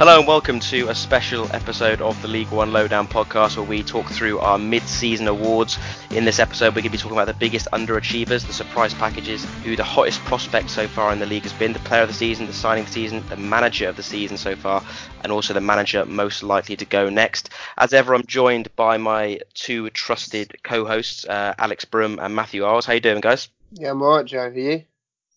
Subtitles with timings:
[0.00, 3.82] Hello and welcome to a special episode of the League One Lowdown podcast where we
[3.82, 5.78] talk through our mid-season awards.
[6.10, 9.44] In this episode, we're going to be talking about the biggest underachievers, the surprise packages,
[9.62, 12.14] who the hottest prospect so far in the league has been, the player of the
[12.14, 14.82] season, the signing of the season, the manager of the season so far,
[15.22, 17.50] and also the manager most likely to go next.
[17.76, 22.86] As ever, I'm joined by my two trusted co-hosts, uh, Alex Broom and Matthew Isles.
[22.86, 23.50] How you doing, guys?
[23.72, 24.44] Yeah, I'm alright, Joe.
[24.44, 24.82] Are you?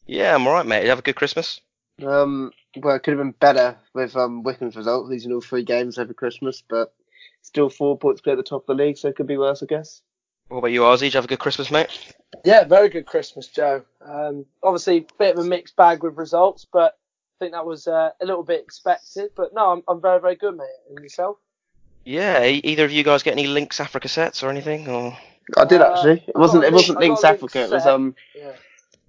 [0.06, 0.78] Yeah, I'm alright, mate.
[0.78, 1.60] Did you have a good Christmas?
[2.02, 5.98] Um, well, it could have been better with um Wycombe's result, losing all three games
[5.98, 6.94] over Christmas, but
[7.42, 9.62] still four points clear at the top of the league, so it could be worse,
[9.62, 10.02] I guess.
[10.50, 11.00] What about you, Ozzy?
[11.02, 11.88] Did you have a good Christmas, mate?
[12.44, 13.84] Yeah, very good Christmas, Joe.
[14.06, 16.98] Um, obviously, a bit of a mixed bag with results, but
[17.40, 19.32] I think that was uh, a little bit expected.
[19.36, 20.68] But no, I'm, I'm very, very good, mate.
[20.90, 21.38] And yourself?
[22.06, 22.44] Yeah.
[22.44, 24.88] e- Either of you guys get any Lynx Africa sets or anything?
[24.90, 25.18] Or
[25.58, 26.24] I did Uh, actually.
[26.28, 26.64] It I wasn't.
[26.64, 27.60] got It wasn't Lynx- I Lynx got a Lynx Africa.
[27.64, 28.16] It was um.
[28.36, 28.52] Yeah.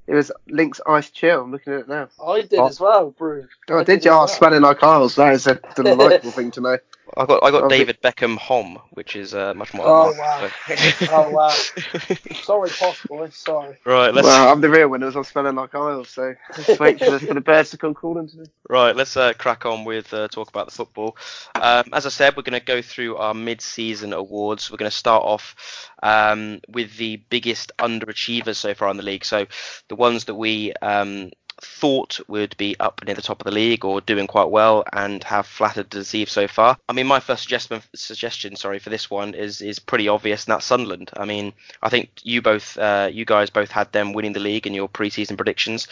[0.06, 1.42] It was Lynx Ice Chill.
[1.42, 2.08] I'm looking at it now.
[2.24, 2.66] I did Oh.
[2.66, 3.46] as well, Brew.
[3.70, 4.10] Oh, I did you?
[4.10, 4.28] as Oh, well.
[4.28, 5.14] smelling like Isles.
[5.14, 6.78] That is a delightful thing to know.
[7.16, 7.78] I got I got Okay.
[7.78, 9.86] David Beckham Homme, which is uh, much more.
[9.86, 10.48] Oh, wow.
[10.68, 11.48] so- Oh, wow.
[12.42, 13.28] Sorry, posh boy.
[13.28, 13.76] Sorry.
[13.84, 15.08] right, let's Well, I'm the real winner.
[15.14, 16.08] I'm smelling like Isles.
[16.08, 18.44] So just wait for the, for the birds to come calling to me.
[18.68, 21.16] right let's uh, crack on with uh, talk about the football.
[21.54, 24.70] Um, as I said, we're going to go through our mid-season awards.
[24.70, 29.24] We're going to start off um, with the biggest underachievers so far in the league.
[29.24, 29.46] So
[29.88, 31.30] the ones that we um,
[31.64, 35.24] thought would be up near the top of the league or doing quite well and
[35.24, 36.76] have flattered to deceive so far.
[36.88, 40.52] I mean, my first suggestion, suggestion, sorry, for this one is is pretty obvious, and
[40.52, 41.10] that's Sunderland.
[41.16, 44.66] I mean, I think you both, uh, you guys both had them winning the league
[44.66, 45.88] in your preseason predictions.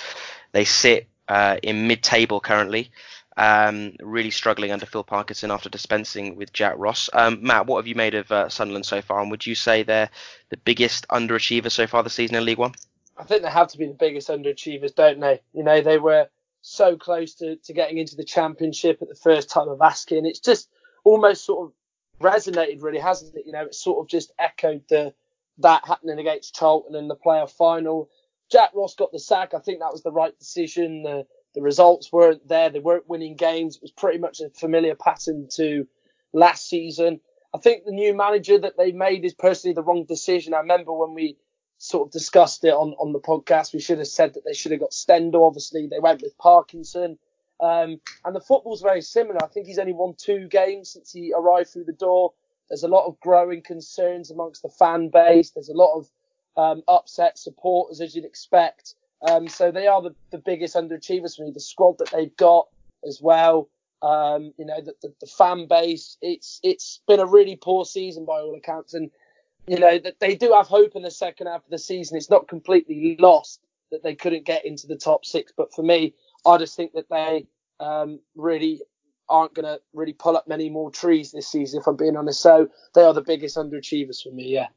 [0.53, 2.91] They sit uh, in mid-table currently.
[3.34, 7.09] Um, really struggling under Phil Parkinson after dispensing with Jack Ross.
[7.14, 9.83] Um, Matt, what have you made of uh, Sunderland so far, and would you say
[9.83, 10.11] they're
[10.51, 12.75] the biggest underachiever so far this season in League One?
[13.23, 15.41] I think they have to be the biggest underachievers, don't they?
[15.53, 16.27] You know, they were
[16.61, 20.27] so close to, to getting into the championship at the first time of asking.
[20.27, 20.69] It's just
[21.05, 21.73] almost sort of
[22.20, 23.46] resonated, really, hasn't it?
[23.46, 25.14] You know, it's sort of just echoed the
[25.58, 28.11] that happening against Charlton in the playoff final.
[28.51, 29.55] Jack Ross got the sack.
[29.55, 31.05] I think that was the right decision.
[31.05, 32.70] The the results weren't there.
[32.70, 33.77] They weren't winning games.
[33.77, 35.86] It was pretty much a familiar pattern to
[36.33, 37.20] last season.
[37.55, 40.55] I think the new manager that they made is personally the wrong decision.
[40.55, 41.36] I remember when we
[41.83, 43.75] sort of discussed it on, on the podcast.
[43.75, 45.45] We should have said that they should have got Stendel.
[45.45, 47.19] Obviously, they went with Parkinson.
[47.61, 49.43] Um, and the football's very similar.
[49.43, 52.33] I think he's only won two games since he arrived through the door.
[52.69, 55.51] There's a lot of growing concerns amongst the fan base.
[55.51, 56.09] There's a lot of
[56.57, 58.95] um, upset supporters, as you'd expect.
[59.29, 61.51] Um, so they are the, the biggest underachievers for me.
[61.51, 62.69] The squad that they've got
[63.05, 63.69] as well.
[64.03, 66.17] Um, you know, the, the, the fan base.
[66.23, 69.11] It's it's been a really poor season by all accounts, and
[69.67, 72.17] you know that they do have hope in the second half of the season.
[72.17, 76.14] It's not completely lost that they couldn't get into the top six, but for me,
[76.46, 77.46] I just think that they
[77.78, 78.83] um, really
[79.28, 82.40] aren't going to really pull up many more trees this season, if I'm being honest.
[82.40, 84.48] So they are the biggest underachievers for me.
[84.48, 84.68] Yeah.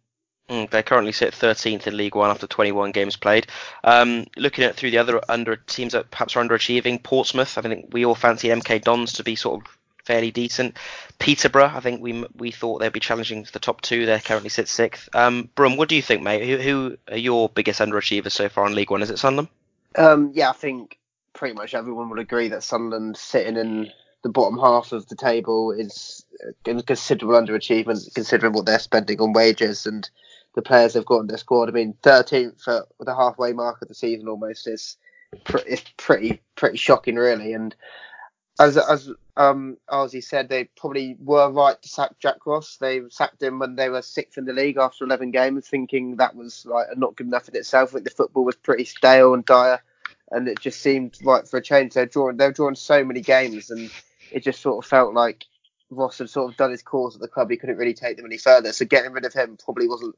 [0.49, 3.47] Mm, they currently sit 13th in League One after 21 games played.
[3.83, 7.57] Um, looking at through the other under teams that perhaps are underachieving, Portsmouth.
[7.57, 10.77] I think we all fancied MK Dons to be sort of fairly decent.
[11.19, 14.05] Peterborough, I think we we thought they'd be challenging for the top two.
[14.05, 15.09] They currently sit sixth.
[15.13, 16.47] Um, Brum, what do you think, mate?
[16.47, 19.01] Who, who are your biggest underachievers so far in League One?
[19.01, 19.49] Is it Sunderland?
[19.97, 20.97] Um, yeah, I think
[21.33, 23.91] pretty much everyone would agree that Sunderland sitting in
[24.23, 26.25] the bottom half of the table is
[26.65, 30.09] a considerable underachievement considering what they're spending on wages and
[30.55, 31.69] the players they've got in their squad.
[31.69, 34.97] I mean, 13th at the halfway mark of the season almost is
[35.67, 37.53] is pretty pretty shocking, really.
[37.53, 37.75] And
[38.59, 42.77] as as um Ozzy said, they probably were right to sack Jack Ross.
[42.77, 46.35] They sacked him when they were sixth in the league after 11 games, thinking that
[46.35, 47.89] was like not good enough in itself.
[47.89, 49.81] I think the football was pretty stale and dire,
[50.31, 51.93] and it just seemed right for a change.
[51.93, 53.91] They're drawing they're drawing so many games, and
[54.31, 55.45] it just sort of felt like
[55.89, 57.49] Ross had sort of done his course at the club.
[57.49, 58.71] He couldn't really take them any further.
[58.73, 60.15] So getting rid of him probably wasn't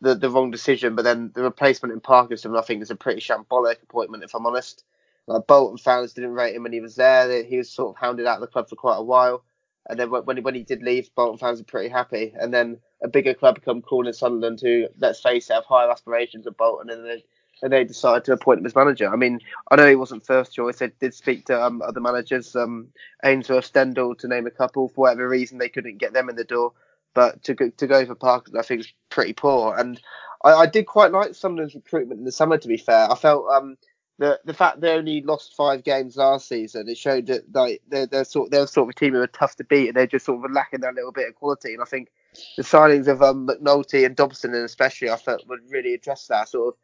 [0.00, 0.94] the, the wrong decision.
[0.94, 4.46] But then the replacement in Parkinson, I think, is a pretty shambolic appointment, if I'm
[4.46, 4.84] honest.
[5.30, 7.44] Like Bolton fans didn't rate him when he was there.
[7.44, 9.44] He was sort of hounded out of the club for quite a while.
[9.88, 12.34] And then when he, when he did leave, Bolton fans were pretty happy.
[12.36, 16.48] And then a bigger club come calling Sunderland, who, let's face it, have higher aspirations
[16.48, 17.24] of Bolton, and they,
[17.62, 19.08] and they decided to appoint him as manager.
[19.08, 19.38] I mean,
[19.70, 20.78] I know he wasn't first choice.
[20.78, 22.88] They did speak to um, other managers, um,
[23.24, 24.88] Ainsworth, Stendel, to name a couple.
[24.88, 26.72] For whatever reason, they couldn't get them in the door.
[27.14, 29.76] But to go, to go for Parkinson, I think is pretty poor.
[29.76, 30.00] And
[30.42, 32.58] I, I did quite like Sunderland's recruitment in the summer.
[32.58, 33.76] To be fair, I felt um,
[34.20, 38.06] the the fact they only lost five games last season, it showed that like they're,
[38.06, 40.44] they're sort they're sort of team who are tough to beat, and they're just sort
[40.44, 41.72] of lacking that little bit of quality.
[41.72, 42.10] And I think
[42.56, 46.50] the signings of um, McNulty and Dobson, and especially, I felt would really address that
[46.50, 46.80] sort of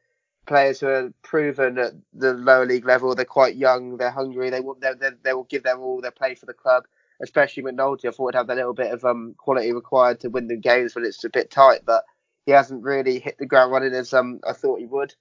[0.46, 3.14] players who are proven at the lower league level.
[3.14, 6.10] They're quite young, they're hungry, they will they, they, they will give their all, they
[6.10, 6.84] play for the club.
[7.20, 8.06] especially McNulty.
[8.06, 10.94] I thought would have that little bit of um, quality required to win the games
[10.94, 12.04] when it's a bit tight, but
[12.44, 15.14] he hasn't really hit the ground running as um, I thought he would,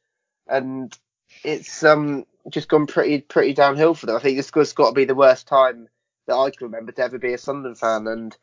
[0.48, 0.98] and
[1.44, 4.16] it's um, just gone pretty pretty downhill for them.
[4.16, 5.88] I think this has got to be the worst time
[6.28, 8.38] that I can remember to ever be a Sunderland fan, and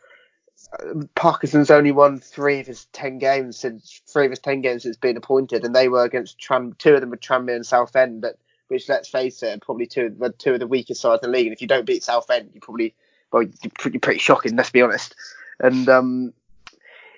[0.79, 4.85] uh, Parkinson's only won three of his ten games since three of his ten games
[4.85, 8.21] since being appointed, and they were against Tram, two of them were Tranmere and Southend,
[8.21, 11.31] but which let's face it, are probably two of two of the weakest sides in
[11.31, 11.47] the league.
[11.47, 12.95] And if you don't beat Southend, you probably
[13.33, 14.57] well, you're pretty, pretty shocking.
[14.57, 15.15] Let's be honest.
[15.61, 16.33] And um,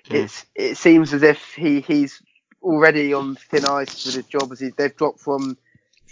[0.07, 0.15] mm.
[0.15, 2.21] it's it seems as if he he's
[2.61, 5.57] already on thin ice with his job as he, they've dropped from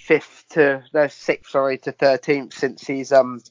[0.03, 3.41] fifth to no sixth sorry to thirteenth since he's um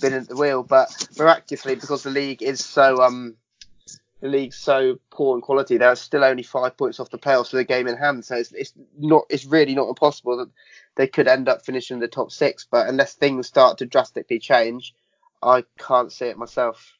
[0.00, 0.62] been at the wheel.
[0.62, 3.36] But miraculously, because the league is so um
[4.20, 7.60] the league's so poor in quality, they're still only five points off the playoffs with
[7.60, 8.24] a game in hand.
[8.24, 10.50] So it's, it's not it's really not impossible that
[10.96, 12.66] they could end up finishing the top six.
[12.68, 14.94] But unless things start to drastically change,
[15.42, 16.94] I can't see it myself.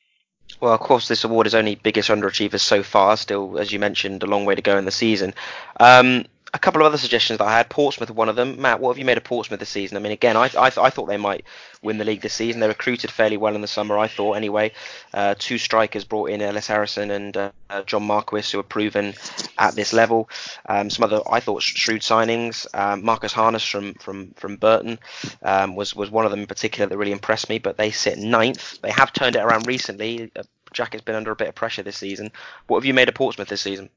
[0.60, 3.16] Well, of course, this award is only biggest underachievers so far.
[3.16, 5.34] Still, as you mentioned, a long way to go in the season.
[5.80, 7.70] Um, a couple of other suggestions that I had.
[7.70, 8.60] Portsmouth, one of them.
[8.60, 9.96] Matt, what have you made of Portsmouth this season?
[9.96, 11.44] I mean, again, I, I, I thought they might
[11.82, 12.60] win the league this season.
[12.60, 14.72] They recruited fairly well in the summer, I thought, anyway.
[15.14, 17.52] Uh, two strikers brought in, Ellis Harrison and uh,
[17.86, 19.14] John Marquis, who are proven
[19.58, 20.28] at this level.
[20.68, 22.66] Um, some other, I thought, shrewd signings.
[22.74, 24.98] Um, Marcus Harness from from from Burton
[25.42, 27.58] um, was was one of them in particular that really impressed me.
[27.60, 28.78] But they sit ninth.
[28.82, 30.30] They have turned it around recently.
[30.36, 30.42] Uh,
[30.74, 32.30] Jack has been under a bit of pressure this season.
[32.66, 33.90] What have you made of Portsmouth this season?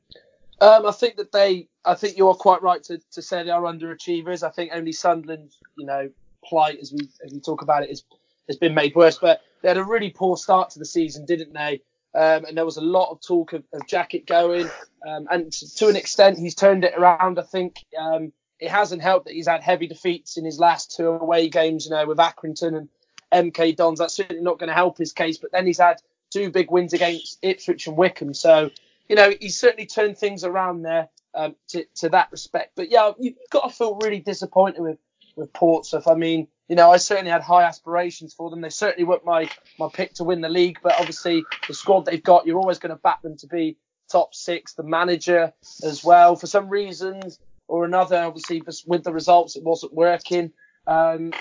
[0.62, 3.50] Um, I think that they, I think you are quite right to, to say they
[3.52, 4.44] are underachievers.
[4.44, 6.10] I think only Sunderland, you know,
[6.44, 8.02] plight as we as we talk about it,
[8.48, 9.18] has been made worse.
[9.18, 11.82] But they had a really poor start to the season, didn't they?
[12.14, 14.70] Um, and there was a lot of talk of, of Jackett going,
[15.06, 17.38] um, and to, to, an extent, he's turned it around.
[17.38, 21.10] I think um, it hasn't helped that he's had heavy defeats in his last two
[21.10, 24.00] away games, you know, with Accrington and MK Dons.
[24.00, 25.38] That's certainly not going to help his case.
[25.38, 28.72] But then he's had two big wins against Ipswich and Wycombe, So
[29.08, 32.74] you know, he's certainly turned things around there um, to, to that respect.
[32.76, 34.98] But yeah, you've got to feel really disappointed with,
[35.36, 36.08] with Portsmouth.
[36.08, 38.62] I mean, you know, I certainly had high aspirations for them.
[38.62, 42.24] They certainly weren't my, my pick to win the league, but obviously the squad they've
[42.24, 43.78] got, you're always going to back them to be
[44.12, 44.74] top six.
[44.74, 45.54] The manager
[45.84, 50.54] as well, for some reasons or another, obviously with the results, it wasn't working.
[50.88, 51.34] Um,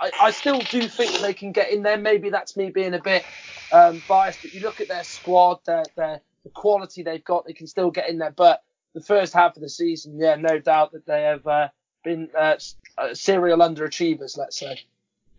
[0.00, 1.96] I, I, still do think they can get in there.
[1.96, 3.24] Maybe that's me being a bit
[3.72, 7.52] um, biased, but you look at their squad, their, their the quality they've got, they
[7.52, 8.30] can still get in there.
[8.30, 8.62] But
[8.94, 11.68] the first half of the season, yeah, no doubt that they have uh,
[12.04, 12.56] been uh,
[12.96, 14.80] uh serial underachievers, let's say.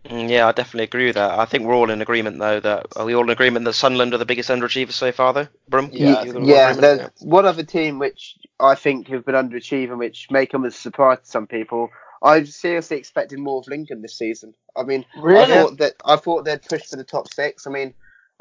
[0.06, 1.40] Mm, yeah, I definitely agree with that.
[1.40, 4.14] I think we're all in agreement, though, that are we all in agreement that Sunderland
[4.14, 5.48] are the biggest underachievers so far, though?
[5.68, 5.90] Brum?
[5.92, 6.74] Yeah, yeah.
[6.74, 7.10] There's yeah.
[7.22, 11.20] one other team which I think have been underachieving, which may come as a surprise
[11.22, 11.90] to some people.
[12.22, 14.54] I seriously expected more of Lincoln this season.
[14.76, 15.54] I mean, really?
[15.54, 17.66] I thought that I thought they'd push for the top six.
[17.66, 17.94] I mean,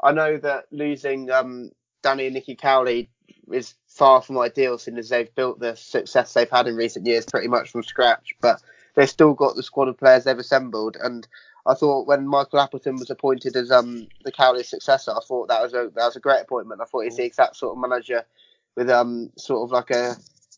[0.03, 1.71] I know that losing um,
[2.05, 3.09] Danny and Nicky Cowley
[3.51, 7.25] is far from ideal, since as they've built the success they've had in recent years
[7.25, 8.35] pretty much from scratch.
[8.41, 8.61] But
[8.93, 11.27] they've still got the squad of players they've assembled, and
[11.65, 15.63] I thought when Michael Appleton was appointed as um, the Cowley's successor, I thought that
[15.63, 16.79] was a that was a great appointment.
[16.79, 18.23] I thought he's the exact sort of manager
[18.75, 20.15] with um sort of like a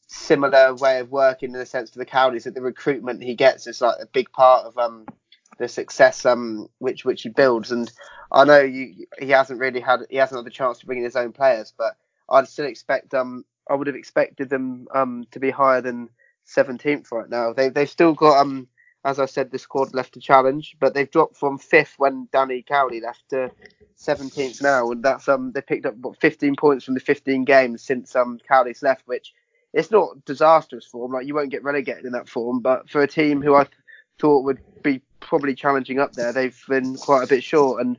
[0.08, 3.68] similar way of working in the sense to the Cowleys that the recruitment he gets
[3.68, 5.06] is like a big part of um
[5.60, 7.92] the success um which which he builds and
[8.32, 11.06] I know you, he hasn't really had he hasn't had the chance to bring in
[11.06, 11.96] his own players, but
[12.30, 16.10] I'd still expect um I would have expected them um to be higher than
[16.48, 17.54] 17th right now.
[17.54, 18.68] They they've still got um
[19.06, 22.64] as I said the squad left to challenge, but they've dropped from fifth when Danny
[22.64, 23.52] Cowley left to
[23.98, 27.82] 17th now, and that's um they picked up what 15 points from the 15 games
[27.84, 29.34] since um Cowley's left, which
[29.74, 31.14] it's not disastrous form.
[31.14, 33.74] Like you won't get relegated in that form, but for a team who I th-
[34.20, 37.98] thought would be probably challenging up there, they've been quite a bit short and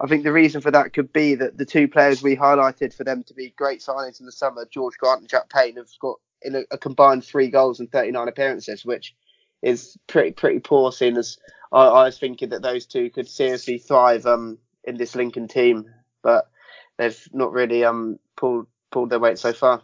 [0.00, 3.04] I think the reason for that could be that the two players we highlighted for
[3.04, 6.16] them to be great signings in the summer, George Grant and Jack Payne, have got
[6.42, 9.14] in a, a combined three goals and 39 appearances, which
[9.62, 10.92] is pretty pretty poor.
[10.92, 11.38] Seeing as
[11.72, 15.90] I, I was thinking that those two could seriously thrive um, in this Lincoln team,
[16.22, 16.48] but
[16.96, 19.82] they've not really um, pulled pulled their weight so far.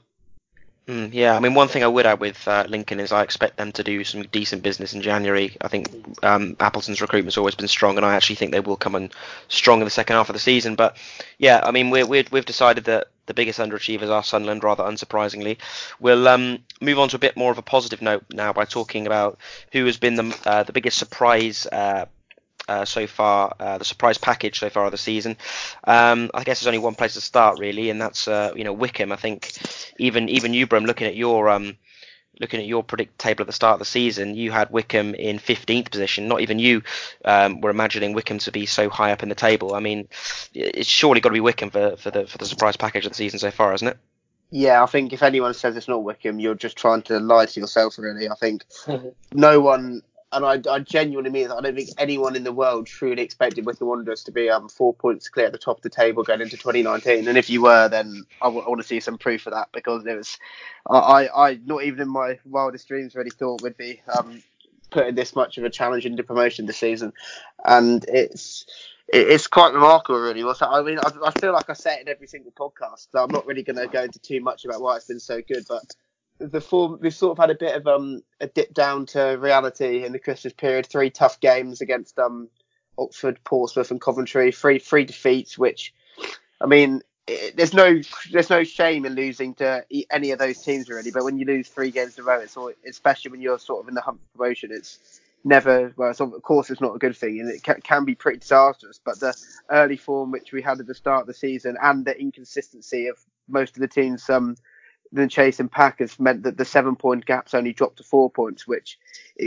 [0.87, 3.57] Mm, yeah, I mean, one thing I would add with uh, Lincoln is I expect
[3.57, 5.57] them to do some decent business in January.
[5.63, 5.89] I think
[6.23, 9.11] um, Appleton's recruitment's always been strong, and I actually think they will come in
[9.49, 10.75] strong in the second half of the season.
[10.75, 10.99] But
[11.39, 15.57] yeah, I mean, we're, we have decided that the biggest underachievers are Sunderland, rather unsurprisingly.
[16.01, 19.07] We'll um, move on to a bit more of a positive note now by talking
[19.07, 19.39] about
[19.73, 22.05] who has been the, uh, the biggest surprise uh,
[22.69, 25.37] uh, so far, uh, the surprise package so far of the season.
[25.85, 28.73] Um, I guess there's only one place to start really, and that's uh, you know
[28.73, 29.13] Wycombe.
[29.13, 29.53] I think
[29.99, 31.77] even even you, Brum, looking at your um,
[32.41, 35.39] looking at your predict table at the start of the season, you had Wycombe in
[35.39, 36.27] 15th position.
[36.29, 36.83] Not even you
[37.25, 39.75] um, were imagining Wycombe to be so high up in the table.
[39.75, 40.09] I mean,
[40.53, 43.17] it's surely got to be Wycombe for, for the for the surprise package of the
[43.17, 43.99] season so far, isn't it?
[44.51, 47.61] Yeah, I think if anyone says it's not Wycombe, you're just trying to lie to
[47.61, 47.99] yourself.
[47.99, 48.65] Really, I think
[49.33, 50.03] no one
[50.35, 53.65] and I, I genuinely mean that I don't think anyone in the world truly expected
[53.65, 56.41] Wycombe Wanderers to be um, four points clear at the top of the table going
[56.41, 57.29] into 2019.
[57.29, 59.69] And if you were, then I, w- I want to see some proof of that
[59.73, 60.39] because it was,
[60.91, 64.43] I, I, not even in my wildest dreams really thought we'd be um,
[64.91, 67.13] putting this much of a challenge into promotion this season,
[67.65, 68.67] and it's.
[69.07, 70.43] It's quite remarkable, really.
[70.43, 73.31] I mean, I, I feel like I say it in every single podcast, so I'm
[73.31, 75.67] not really going to go into too much about why it's been so good.
[75.69, 75.95] But
[76.39, 80.05] the form we've sort of had a bit of um a dip down to reality
[80.05, 80.87] in the Christmas period.
[80.87, 82.49] Three tough games against um
[82.99, 84.53] Oxford, Portsmouth, and Coventry.
[84.53, 85.95] Three three defeats, which
[86.61, 88.01] I mean, it, there's no
[88.33, 91.11] there's no shame in losing to any of those teams really.
[91.11, 93.83] But when you lose three games in a row, it's all, especially when you're sort
[93.83, 96.11] of in the hunt for promotion, it's never well.
[96.11, 99.01] It's, of course, it's not a good thing, and it can, can be pretty disastrous.
[99.05, 99.35] But the
[99.71, 103.19] early form which we had at the start of the season and the inconsistency of
[103.47, 104.57] most of the teams um
[105.15, 108.99] than chasing Packers meant that the seven point gaps only dropped to four points, which,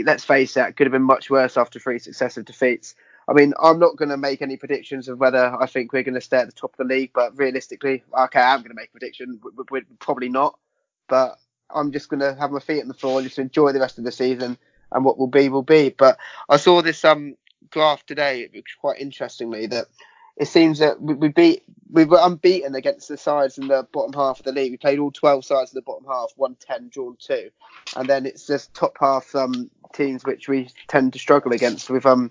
[0.04, 2.94] let's face it, could have been much worse after three successive defeats.
[3.28, 6.14] I mean, I'm not going to make any predictions of whether I think we're going
[6.14, 8.88] to stay at the top of the league, but realistically, okay, I'm going to make
[8.88, 9.38] a prediction.
[9.42, 10.58] We're, we're probably not,
[11.08, 13.80] but I'm just going to have my feet on the floor and just enjoy the
[13.80, 14.56] rest of the season,
[14.90, 15.90] and what will be will be.
[15.90, 17.36] But I saw this um
[17.70, 19.86] graph today, which quite interestingly that
[20.38, 24.12] it seems that we, we beat we were unbeaten against the sides in the bottom
[24.12, 24.72] half of the league.
[24.72, 27.50] We played all 12 sides in the bottom half, won 10, drawn two,
[27.96, 31.88] and then it's just top half um, teams which we tend to struggle against.
[31.88, 32.30] We've um,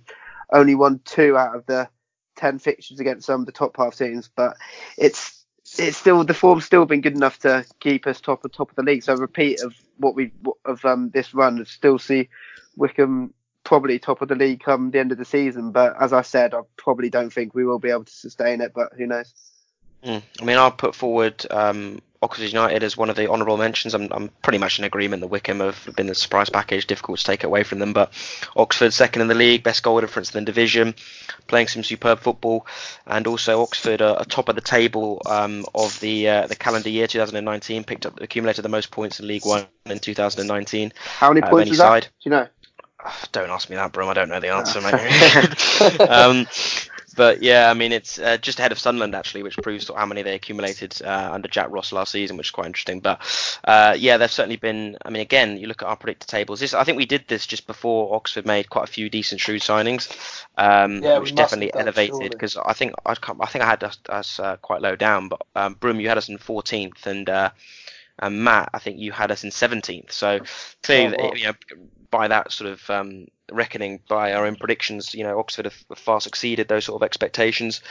[0.51, 1.89] only won two out of the
[2.35, 4.57] 10 fixtures against some um, the top half teams, but
[4.97, 5.43] it's
[5.79, 8.75] it's still the form's still been good enough to keep us top of top of
[8.75, 9.03] the league.
[9.03, 10.31] So a repeat of what we
[10.63, 12.29] of um, this run, still see
[12.77, 13.33] Wycombe
[13.67, 15.71] probably top of the league come the end of the season.
[15.71, 18.71] But as I said, I probably don't think we will be able to sustain it.
[18.74, 19.33] But who knows?
[20.05, 20.24] Mm.
[20.41, 23.93] I mean, I'll put forward um, Oxford United as one of the honourable mentions.
[23.93, 27.25] I'm, I'm pretty much in agreement that Wycombe have been the surprise package, difficult to
[27.25, 27.91] take away from them.
[27.91, 28.13] But
[28.55, 30.95] Oxford, second in the league, best goal difference in the division,
[31.47, 32.65] playing some superb football,
[33.05, 36.89] and also Oxford are, are top of the table um, of the uh, the calendar
[36.89, 40.93] year 2019, picked up accumulated the most points in League One in 2019.
[41.19, 42.03] How many points was that?
[42.03, 42.47] Do you know?
[43.32, 44.10] Don't ask me that, Brum.
[44.10, 46.01] I don't know the answer, mate.
[46.10, 46.48] um,
[47.18, 50.22] but yeah, I mean, it's uh, just ahead of Sunderland actually, which proves how many
[50.22, 53.00] they accumulated uh, under Jack Ross last season, which is quite interesting.
[53.00, 53.20] But
[53.63, 54.98] uh, yeah, they've certainly been.
[55.04, 56.60] I mean, again, you look at our predictor tables.
[56.60, 59.62] This, I think we did this just before Oxford made quite a few decent shrewd
[59.62, 60.16] signings,
[60.58, 62.32] um, yeah, which definitely done, elevated.
[62.32, 65.42] Because I think I, I think I had us, us uh, quite low down, but
[65.56, 67.50] um, Brum, you had us in 14th, and uh,
[68.20, 70.12] and Matt, I think you had us in 17th.
[70.12, 70.39] So
[70.84, 71.34] clearly, oh, wow.
[71.34, 71.54] you know,
[72.11, 76.19] by that sort of um, reckoning, by our own predictions, you know, Oxford have far
[76.25, 77.81] exceeded those sort of expectations,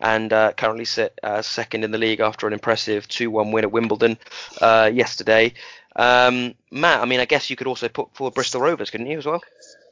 [0.00, 3.72] and uh, currently sit uh, second in the league after an impressive 2-1 win at
[3.72, 4.18] Wimbledon
[4.60, 5.52] uh, yesterday.
[5.96, 9.18] Um, Matt, I mean, I guess you could also put forward Bristol Rovers, couldn't you,
[9.18, 9.42] as well?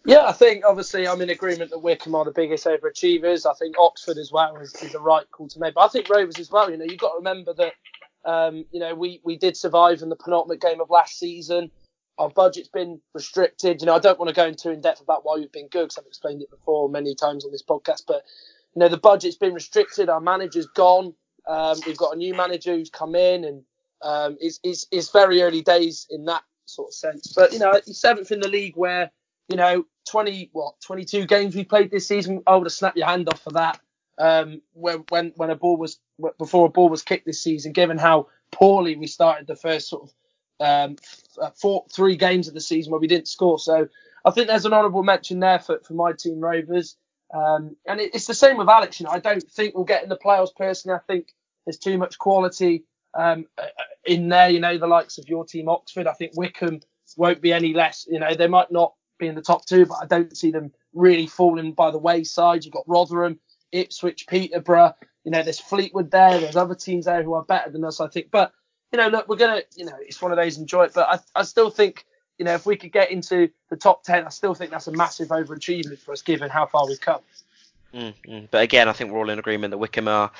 [0.06, 3.46] Yeah, I think obviously I'm in agreement that Wycombe are the biggest overachievers.
[3.50, 6.10] I think Oxford as well is, is the right call to make, but I think
[6.10, 6.70] Rovers as well.
[6.70, 7.72] You know, you've got to remember that
[8.26, 11.70] um, you know we we did survive in the penultimate game of last season
[12.18, 13.80] our budget's been restricted.
[13.80, 15.84] You know, I don't want to go into in depth about why we've been good
[15.84, 18.02] because I've explained it before many times on this podcast.
[18.06, 18.24] But
[18.74, 20.08] you know, the budget's been restricted.
[20.08, 21.14] Our manager's gone.
[21.46, 23.62] Um, we've got a new manager who's come in, and
[24.02, 27.32] um, it's, it's, it's very early days in that sort of sense.
[27.34, 29.10] But you know, seventh in the league, where
[29.48, 32.42] you know, 20 what 22 games we played this season.
[32.46, 33.80] I would have snapped your hand off for that.
[34.16, 35.98] Um, when when when a ball was
[36.38, 40.04] before a ball was kicked this season, given how poorly we started the first sort
[40.04, 40.14] of
[40.60, 40.96] um,
[41.40, 43.58] uh, four, three games of the season where we didn't score.
[43.58, 43.88] So
[44.24, 46.96] I think there's an honourable mention there for, for my team Rovers.
[47.32, 49.00] Um, and it, it's the same with Alex.
[49.00, 50.96] You know, I don't think we'll get in the playoffs personally.
[50.96, 51.28] I think
[51.66, 52.84] there's too much quality
[53.14, 53.66] um, uh,
[54.04, 54.48] in there.
[54.48, 56.06] You know, the likes of your team Oxford.
[56.06, 56.80] I think Wycombe
[57.16, 58.06] won't be any less.
[58.08, 60.72] You know, they might not be in the top two, but I don't see them
[60.92, 62.64] really falling by the wayside.
[62.64, 63.40] You've got Rotherham,
[63.72, 64.94] Ipswich, Peterborough.
[65.24, 66.38] You know, there's Fleetwood there.
[66.38, 68.30] There's other teams there who are better than us, I think.
[68.30, 68.52] But
[68.94, 71.40] you know, look, we're gonna, you know, it's one of those enjoy it, but I,
[71.40, 72.06] I still think,
[72.38, 74.92] you know, if we could get into the top ten, I still think that's a
[74.92, 77.18] massive overachievement for us given how far we've come.
[77.92, 78.44] Mm-hmm.
[78.52, 80.30] But again, I think we're all in agreement that Wycombe are uh,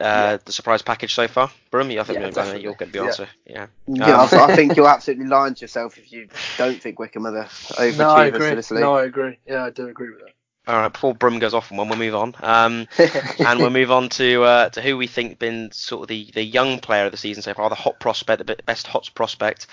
[0.00, 0.38] yeah.
[0.44, 1.52] the surprise package so far.
[1.70, 3.28] Brum, I think yeah, you'll get the answer.
[3.46, 3.66] Yeah.
[3.86, 6.26] Yeah, um, I think you're absolutely lying to yourself if you
[6.58, 8.48] don't think Wycombe are the overachievers no, I agree.
[8.48, 8.80] for this league.
[8.80, 9.38] No, I agree.
[9.46, 10.34] Yeah, I do agree with that.
[10.66, 12.34] All right, before Brum goes off on one, we'll move on.
[12.40, 12.88] Um,
[13.38, 16.42] and we'll move on to uh, to who we think been sort of the, the
[16.42, 19.66] young player of the season so far, the hot prospect, the best hot prospect.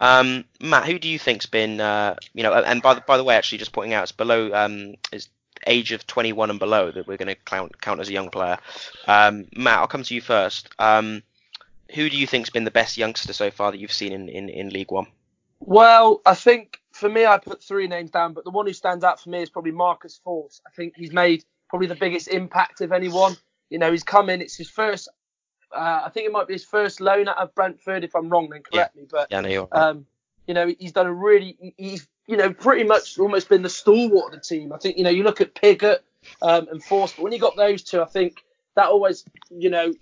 [0.00, 3.24] Um, Matt, who do you think's been, uh, you know, and by the, by the
[3.24, 5.28] way, actually, just pointing out, it's below, um, is
[5.66, 8.58] age of 21 and below that we're going to count count as a young player.
[9.06, 10.68] Um, Matt, I'll come to you first.
[10.78, 11.22] Um,
[11.94, 14.48] who do you think's been the best youngster so far that you've seen in, in,
[14.48, 15.06] in League One?
[15.60, 19.02] Well, I think for me, I put three names down, but the one who stands
[19.02, 20.60] out for me is probably Marcus Forss.
[20.64, 23.36] I think he's made probably the biggest impact of anyone.
[23.68, 24.40] You know, he's come in.
[24.40, 25.08] It's his first.
[25.74, 28.04] Uh, I think it might be his first loan out of Brentford.
[28.04, 29.00] If I'm wrong, then correct yeah.
[29.00, 29.08] me.
[29.10, 29.82] But yeah, no, you're right.
[29.82, 30.06] um,
[30.46, 31.74] you know, he's done a really.
[31.76, 34.72] He's you know pretty much almost been the stalwart of the team.
[34.72, 35.98] I think you know you look at Pigott
[36.42, 38.44] um, and Forss, but when you got those two, I think
[38.76, 39.92] that always you know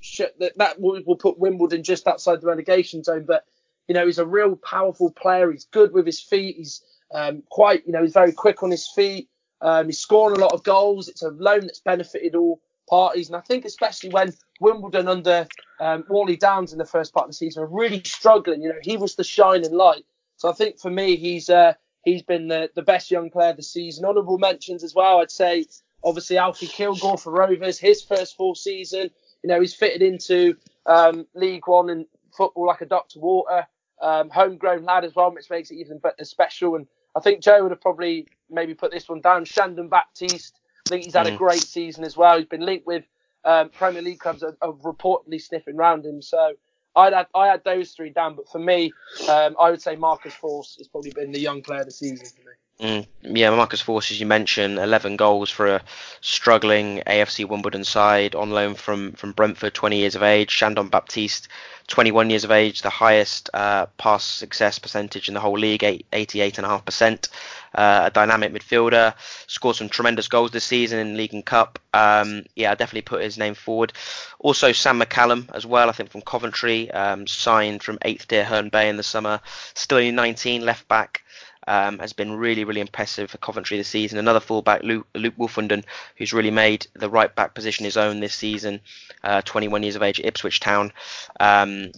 [0.41, 3.25] that that will, will put Wimbledon just outside the relegation zone.
[3.27, 3.47] But
[3.89, 5.51] you know, he's a real powerful player.
[5.51, 6.57] He's good with his feet.
[6.57, 6.83] He's
[7.15, 9.29] um, quite, you know, he's very quick on his feet.
[9.61, 11.09] Um, he's scoring a lot of goals.
[11.09, 13.29] It's a loan that's benefited all parties.
[13.29, 15.47] And I think especially when Wimbledon under
[15.81, 18.79] um, Wally Downes in the first part of the season are really struggling, you know,
[18.83, 20.05] he was the shining light.
[20.37, 21.75] So I think for me, he's uh,
[22.05, 24.05] he's been the, the best young player of the season.
[24.05, 25.21] Honourable mentions as well.
[25.21, 25.67] I'd say
[26.03, 29.11] obviously Alfie Kilgour for Rovers, his first full season.
[29.43, 33.67] You know, he's fitted into um, League One and football like a duck to water.
[34.03, 36.75] Um, homegrown lad as well, which makes it even better special.
[36.75, 39.45] And I think Joe would have probably maybe put this one down.
[39.45, 41.35] Shandon Baptiste, I think he's had mm.
[41.35, 42.37] a great season as well.
[42.37, 43.05] He's been linked with
[43.45, 46.23] um, Premier League clubs are, are, reportedly sniffing around him.
[46.23, 46.53] So
[46.95, 48.93] I'd had, I had those three down, but for me,
[49.29, 52.27] um, I would say Marcus Forss has probably been the young player of the season
[52.27, 52.55] for me.
[52.81, 55.83] Mm, yeah, Marcus Forss, as you mentioned, 11 goals for a
[56.21, 60.51] struggling AFC Wimbledon side on loan from, from Brentford, 20 years of age.
[60.51, 61.47] Shandon Baptiste,
[61.87, 67.29] 21 years of age, the highest uh, pass success percentage in the whole league, 88.5%.
[67.75, 69.15] Uh, a dynamic midfielder,
[69.47, 71.79] scored some tremendous goals this season in League and Cup.
[71.95, 73.93] Um, yeah, definitely put his name forward.
[74.41, 78.71] Also, Sam McCallum as well, I think from Coventry, um, signed from 8th tier Herne
[78.71, 79.41] Bay in the summer.
[79.75, 81.23] Still only 19, left back
[81.67, 84.19] um, has been really, really impressive for Coventry this season.
[84.19, 85.85] Another fullback, Luke, Luke Woolfenden,
[86.17, 88.81] who's really made the right back position his own this season.
[89.23, 90.93] Uh, 21 years of age at Ipswich Town.
[91.41, 91.93] Um,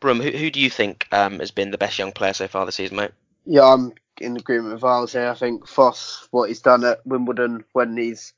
[0.00, 2.66] Brum, who, who, do you think um, has been the best young player so far
[2.66, 3.12] this season, mate?
[3.46, 5.28] Yeah, I'm in agreement with Viles here.
[5.28, 8.32] I think Forss, what he's done at Wimbledon when he's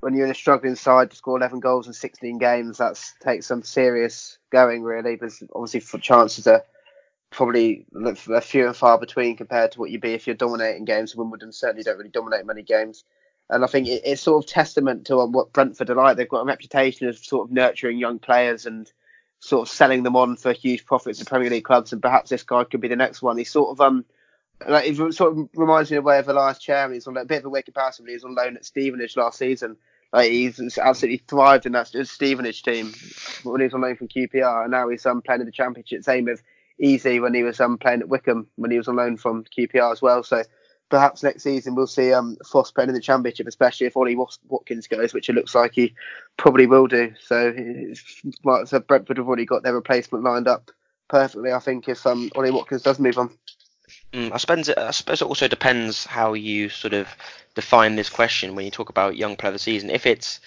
[0.00, 3.46] when you're in a struggling side to score 11 goals in 16 games, that takes
[3.46, 5.16] some serious going, really.
[5.16, 6.64] Because obviously, for chances are
[7.30, 11.14] probably a few and far between compared to what you'd be if you're dominating games.
[11.14, 13.04] Wimbledon certainly don't really dominate many games.
[13.50, 16.16] And I think it, it's sort of testament to um, what Brentford are like.
[16.16, 18.90] They've got a reputation of sort of nurturing young players and
[19.40, 21.92] sort of selling them on for huge profits to Premier League clubs.
[21.92, 23.38] And perhaps this guy could be the next one.
[23.38, 24.04] He's sort of um
[24.66, 26.92] like it sort of reminds me of way of Ilias Chair.
[26.92, 28.06] He's on a bit of a weird comparison.
[28.06, 29.76] He was on loan at Stevenage last season.
[30.12, 32.92] Like he's absolutely thrived in that Stevenage team
[33.44, 36.02] when he was on loan from QPR, and now he's um, playing in the Championship.
[36.02, 36.42] Same with
[36.82, 39.92] Eze when he was um, playing at Wycombe when he was on loan from QPR
[39.92, 40.22] as well.
[40.22, 40.42] So
[40.88, 44.16] perhaps next season we'll see um, Forss playing in the Championship, especially if Ollie
[44.48, 45.94] Watkins goes, which it looks like he
[46.36, 47.12] probably will do.
[47.20, 47.54] So,
[48.44, 50.70] like Brentford have already got their replacement lined up
[51.08, 51.52] perfectly.
[51.52, 53.30] I think if um, Ollie Watkins does move on.
[54.12, 57.08] Mm, I suppose I suppose it also depends how you sort of
[57.54, 59.90] define this question when you talk about young player of the season.
[59.90, 60.40] If it's,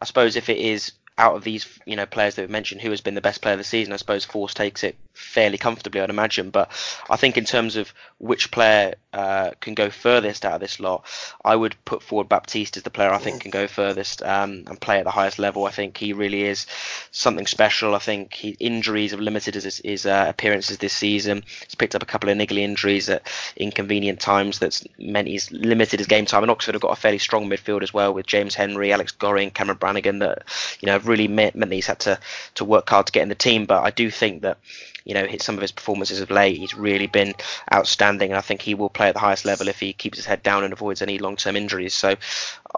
[0.00, 2.90] I suppose, if it is out of these you know players that we've mentioned, who
[2.90, 3.92] has been the best player of the season?
[3.92, 6.50] I suppose Forss takes it fairly comfortably, I'd imagine.
[6.50, 6.70] But
[7.08, 11.06] I think in terms of which player uh, can go furthest out of this lot,
[11.42, 14.78] I would put forward Baptiste as the player I think can go furthest um, and
[14.78, 15.64] play at the highest level.
[15.64, 16.66] I think he really is
[17.12, 17.94] something special.
[17.94, 21.44] I think he, injuries have limited his, his uh, appearances this season.
[21.64, 23.26] He's picked up a couple of niggly injuries at
[23.56, 26.42] inconvenient times that's meant he's limited his game time.
[26.44, 29.50] And Oxford have got a fairly strong midfield as well with James Henry, Alex Goring,
[29.50, 30.42] Cameron Brannagan that
[30.80, 32.20] you know have really meant, meant that he's had to
[32.56, 33.64] to work hard to get in the team.
[33.64, 34.58] But I do think that
[35.06, 37.32] you know, some of his performances of late, he's really been
[37.72, 40.26] outstanding, and I think he will play at the highest level if he keeps his
[40.26, 41.94] head down and avoids any long-term injuries.
[41.94, 42.16] So,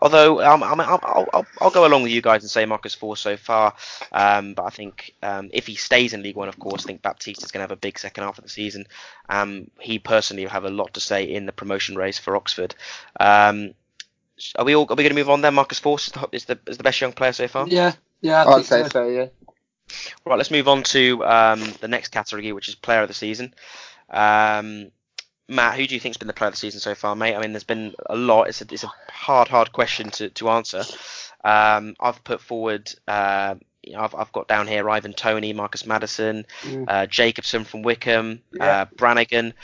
[0.03, 3.17] although um, i will I'll, I'll go along with you guys and say Marcus Forss
[3.19, 3.75] so far,
[4.13, 7.01] um, but I think um, if he stays in League One, of course, I think
[7.01, 8.87] Baptiste is going to have a big second half of the season.
[9.31, 12.75] Um, he personally will have a lot to say in the promotion race for Oxford.
[13.19, 13.73] Um,
[14.55, 14.85] are we all?
[14.85, 15.55] Are we going to move on then?
[15.55, 17.67] Marcus Forss is the, is the, is the best young player so far.
[17.67, 18.89] Yeah, yeah, I would say so.
[18.91, 19.09] so.
[19.09, 19.27] Yeah.
[20.25, 23.55] Right, let's move on to um, the next category, which is player of the season.
[24.11, 24.91] Um,
[25.49, 27.35] Matt, who do you think's been the player of the season so far, mate?
[27.35, 28.49] I mean, there's been a lot.
[28.49, 30.85] It's a, it's a hard, hard question to, to answer.
[31.43, 35.87] Um, I've put forward, uh, you know, I've, I've got down here Ivan Toney, Marcus
[35.87, 36.85] Maddison, mm.
[36.87, 38.83] uh, Jacobson from Wycombe, yeah.
[38.83, 39.55] uh, Brannagan.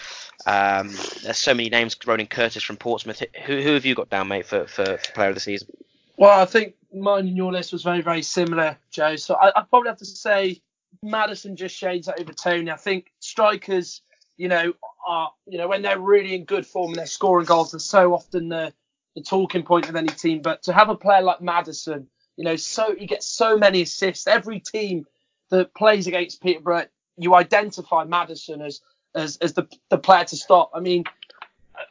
[0.46, 0.88] Um,
[1.22, 1.96] there's so many names.
[2.06, 3.22] Ronan Curtis from Portsmouth.
[3.44, 5.68] Who, who have you got down, mate, for, for, for player of the season?
[6.16, 9.16] Well, I think mine and your list was very, very similar, Joe.
[9.16, 10.60] So I, would probably have to say
[11.02, 12.70] Maddison just shades over Toney.
[12.70, 14.02] I think strikers,
[14.36, 14.72] you know,
[15.06, 18.14] are, you know, when they're really in good form and they're scoring goals, they're so
[18.14, 18.72] often the,
[19.16, 20.40] the talking point of any team.
[20.40, 24.26] But to have a player like Maddison, you know, so he gets so many assists.
[24.26, 25.06] Every team
[25.50, 28.80] that plays against Peterborough, you identify Maddison as
[29.14, 30.70] as, as the, the player to stop.
[30.74, 31.04] I mean,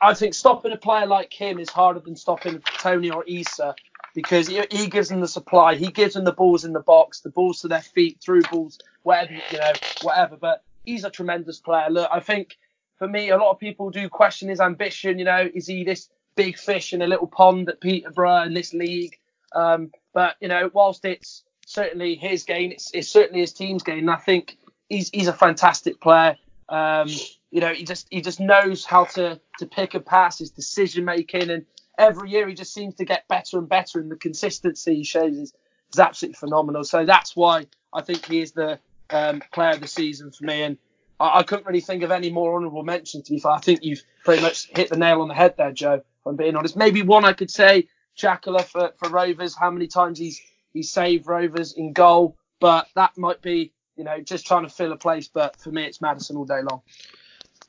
[0.02, 3.74] I think stopping a player like him is harder than stopping Toney or Eisa
[4.14, 5.76] because he, he gives them the supply.
[5.76, 8.80] He gives them the balls in the box, the balls to their feet, through balls,
[9.04, 9.72] whatever, you know,
[10.02, 10.38] whatever.
[10.38, 11.90] But he's a tremendous player.
[11.90, 12.58] Look, I think
[12.98, 15.20] for me, a lot of people do question his ambition.
[15.20, 18.74] You know, is he this big fish in a little pond at Peterborough in this
[18.74, 19.18] league?
[19.56, 24.00] Um, but you know, whilst it's certainly his game, it's, it's certainly his team's game.
[24.00, 24.58] And I think
[24.90, 26.38] he's he's a fantastic player.
[26.70, 27.08] Um,
[27.52, 31.06] you know, he just he just knows how to to pick a pass, his decision
[31.06, 31.66] making, and
[31.98, 34.00] every year he just seems to get better and better.
[34.00, 35.54] And the consistency he shows is,
[35.94, 36.84] is absolutely phenomenal.
[36.84, 38.80] So that's why I think he is the
[39.10, 40.64] um, player of the season for me.
[40.64, 40.78] And
[41.20, 43.26] I, I, couldn't really think of any more honourable mentions.
[43.26, 45.72] To be fair, I think you've pretty much hit the nail on the head there,
[45.72, 45.96] Joe.
[45.96, 49.56] If I'm being honest, maybe one I could say Jaakkola for, for Rovers.
[49.56, 50.42] How many times he's
[50.74, 54.92] he saved Rovers in goal, but that might be you know just trying to fill
[54.92, 55.28] a place.
[55.28, 56.82] But for me, it's Maddison all day long.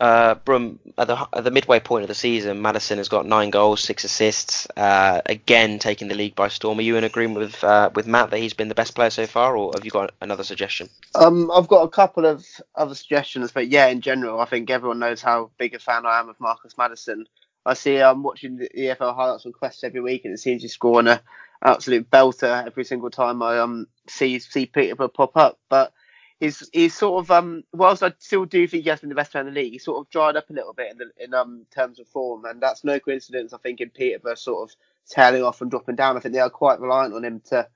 [0.05, 3.49] Uh, Brum, at the, at the midway point of the season, Maddison has got nine
[3.49, 6.79] goals, six assists, uh, again taking the league by storm.
[6.79, 9.27] Are you in agreement with uh, with Matt that he's been the best player so
[9.27, 10.91] far, or have you got another suggestion?
[11.15, 14.99] Um, I've got a couple of other suggestions, but yeah, in general, I think everyone
[14.99, 17.25] knows how big a fan I am of Marcus Maddison.
[17.65, 20.61] I see I'm um, watching the EFL highlights on Quest every week, and it seems
[20.61, 21.21] he's scoring an
[21.65, 25.59] absolute belter every single time I um see see Peterborough pop up.
[25.71, 25.95] But
[26.41, 29.33] he's he's sort of um whilst I still do think he has been the best
[29.33, 31.35] player in the league, he's sort of dried up a little bit in the, in
[31.35, 33.53] um terms of form, and that's no coincidence.
[33.53, 34.77] I think in Peterborough sort of
[35.09, 36.17] tailing off and dropping down.
[36.17, 37.69] I think they are quite reliant on him to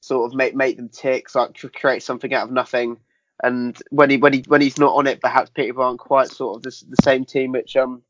[0.00, 2.98] sort of make make them tick, like create something out of nothing.
[3.42, 6.56] And when he when he when he's not on it, perhaps Peterborough aren't quite sort
[6.56, 8.02] of the, the same team which um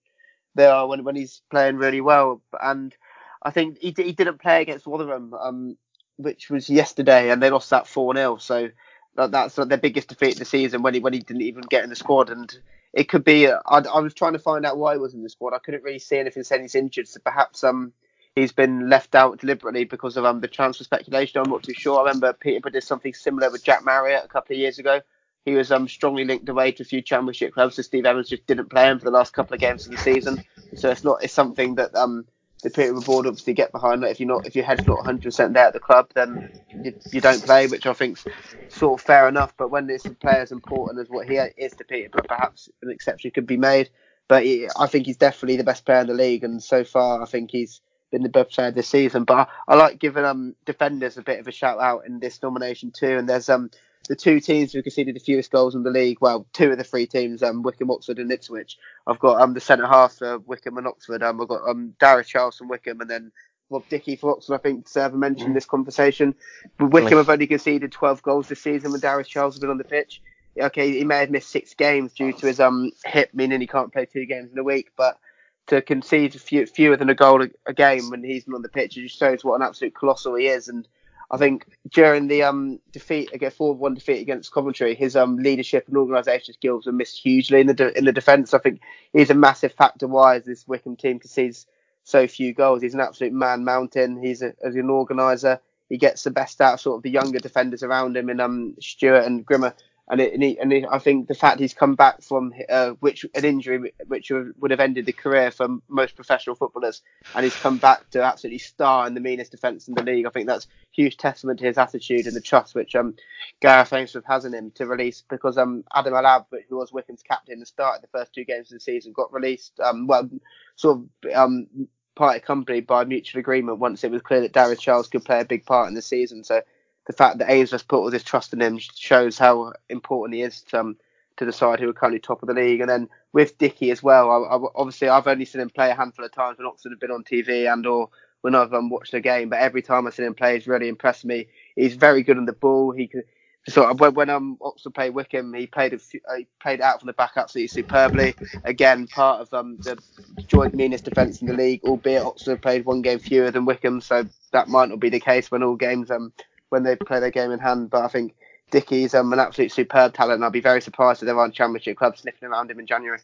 [0.54, 2.42] they are when when he's playing really well.
[2.62, 2.94] And
[3.42, 5.76] I think he he didn't play against Rotherham, um,
[6.16, 8.68] which was yesterday, and they lost that four 0 So
[9.16, 11.90] that's their biggest defeat of the season when he when he didn't even get in
[11.90, 12.30] the squad.
[12.30, 12.56] And
[12.92, 15.30] it could be I, I was trying to find out why he was in the
[15.30, 15.54] squad.
[15.54, 17.08] I couldn't really see anything saying he's injured.
[17.08, 17.92] So perhaps um
[18.34, 21.40] he's been left out deliberately because of um the transfer speculation.
[21.40, 21.98] I'm not too sure.
[22.00, 25.00] I remember Peter did something similar with Jack Marriott a couple of years ago
[25.46, 28.46] he was um, strongly linked away to a few championship clubs, so Steve Evans just
[28.46, 30.40] didn't play him for the last couple of games of the season.
[30.74, 32.26] So it's not it's something that um,
[32.66, 34.02] the Peterborough board obviously get behind.
[34.02, 36.50] That if you're not if your head's not 100 percent there at the club, then
[36.82, 38.24] you, you don't play, which I think's
[38.68, 39.54] sort of fair enough.
[39.56, 42.90] But when it's a player as important as what he is to Peterborough, perhaps an
[42.90, 43.90] exception could be made.
[44.26, 47.22] But he, I think he's definitely the best player in the league, and so far
[47.22, 49.22] I think he's been the best player this season.
[49.22, 52.42] But I, I like giving um defenders a bit of a shout out in this
[52.42, 53.16] nomination too.
[53.16, 53.70] And there's um
[54.08, 56.84] the two teams who conceded the fewest goals in the league, well, two of the
[56.84, 58.78] three teams, um, Wycombe, Oxford, and Ipswich.
[59.06, 61.22] I've got um the centre half for Wycombe and Oxford.
[61.22, 63.32] Um, I've got um Darius Charles from Wycombe, and then
[63.70, 64.54] Rob Dickie for Oxford.
[64.54, 65.54] I think Server mentioned mm.
[65.54, 66.34] this conversation.
[66.78, 69.78] But Wycombe have only conceded 12 goals this season when Darius Charles has been on
[69.78, 70.22] the pitch.
[70.58, 73.92] Okay, he may have missed six games due to his um hip, meaning he can't
[73.92, 75.18] play two games in a week, but
[75.66, 78.68] to concede few, fewer than a goal a, a game when he's been on the
[78.68, 80.68] pitch, it just shows what an absolute colossal he is.
[80.68, 80.86] And
[81.30, 85.88] I think during the um, defeat against four one defeat against Coventry, his um, leadership
[85.88, 88.54] and organisation skills were missed hugely in the de- in the defence.
[88.54, 88.80] I think
[89.12, 91.66] he's a massive factor why this Wycombe team concedes
[92.04, 92.82] so few goals.
[92.82, 94.22] He's an absolute man mountain.
[94.22, 95.60] He's a, as an organiser.
[95.88, 98.74] He gets the best out of sort of the younger defenders around him in um,
[98.80, 99.74] Stewart and Grimmer
[100.08, 102.90] and it, and, he, and he, I think the fact he's come back from uh,
[103.00, 107.02] which an injury which would have ended the career for most professional footballers,
[107.34, 110.26] and he's come back to absolutely star in the meanest defence in the league.
[110.26, 113.14] I think that's huge testament to his attitude and the trust which um,
[113.60, 117.58] Gareth Ainsworth has in him to release because um, Adam El-Abd, who was Wycombe's captain
[117.58, 119.78] and started the first two games of the season, got released.
[119.80, 120.30] Um, well,
[120.76, 121.66] sort of um,
[122.14, 125.44] part accompanied by mutual agreement once it was clear that Darius Charles could play a
[125.44, 126.44] big part in the season.
[126.44, 126.62] So
[127.06, 130.62] the fact that Ainsworth put all this trust in him shows how important he is
[130.62, 130.96] to, um,
[131.36, 132.80] to the side who are currently top of the league.
[132.80, 135.94] And then with Dickie as well, I, I, obviously I've only seen him play a
[135.94, 138.08] handful of times when Oxford have been on TV and or
[138.40, 139.48] when I've um, watched a game.
[139.48, 141.46] But every time I've seen him play, he's really impressed me.
[141.76, 142.90] He's very good on the ball.
[142.90, 143.24] He could,
[143.68, 147.06] so when, when um, Oxford played Wycombe, he played a few, he played out from
[147.06, 148.34] the back absolutely superbly.
[148.64, 149.98] Again, part of um, the
[150.46, 154.24] joint meanest defence in the league, albeit Oxford played one game fewer than Wycombe, so
[154.52, 156.32] that might not be the case when all games um
[156.68, 157.90] when they play their game in hand.
[157.90, 158.34] But I think
[158.70, 160.36] Dickie's um, an absolute superb talent.
[160.36, 163.20] And I'd be very surprised if there aren't championship clubs sniffing around him in January.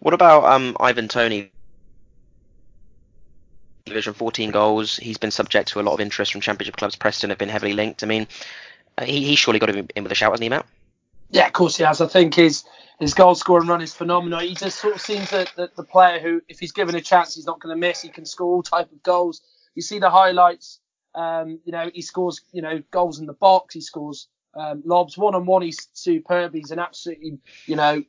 [0.00, 1.50] What about um, Ivan Toney?
[3.84, 4.96] Division 14 goals.
[4.96, 6.94] He's been subject to a lot of interest from championship clubs.
[6.94, 8.02] Preston have been heavily linked.
[8.02, 8.28] I mean,
[8.98, 10.66] uh, he, he surely got him in with a shout, hasn't he, Matt?
[11.30, 12.00] Yeah, of course he has.
[12.00, 12.64] I think his
[12.98, 14.40] his goal scoring run is phenomenal.
[14.40, 17.34] He just sort of seems that the, the player who, if he's given a chance,
[17.34, 18.02] he's not going to miss.
[18.02, 19.40] He can score all type of goals.
[19.74, 20.80] You see the highlights.
[21.18, 23.74] Um, you know, he scores, you know, goals in the box.
[23.74, 25.62] He scores um, lobs one on one.
[25.62, 26.54] He's superb.
[26.54, 28.04] He's an absolutely, you know,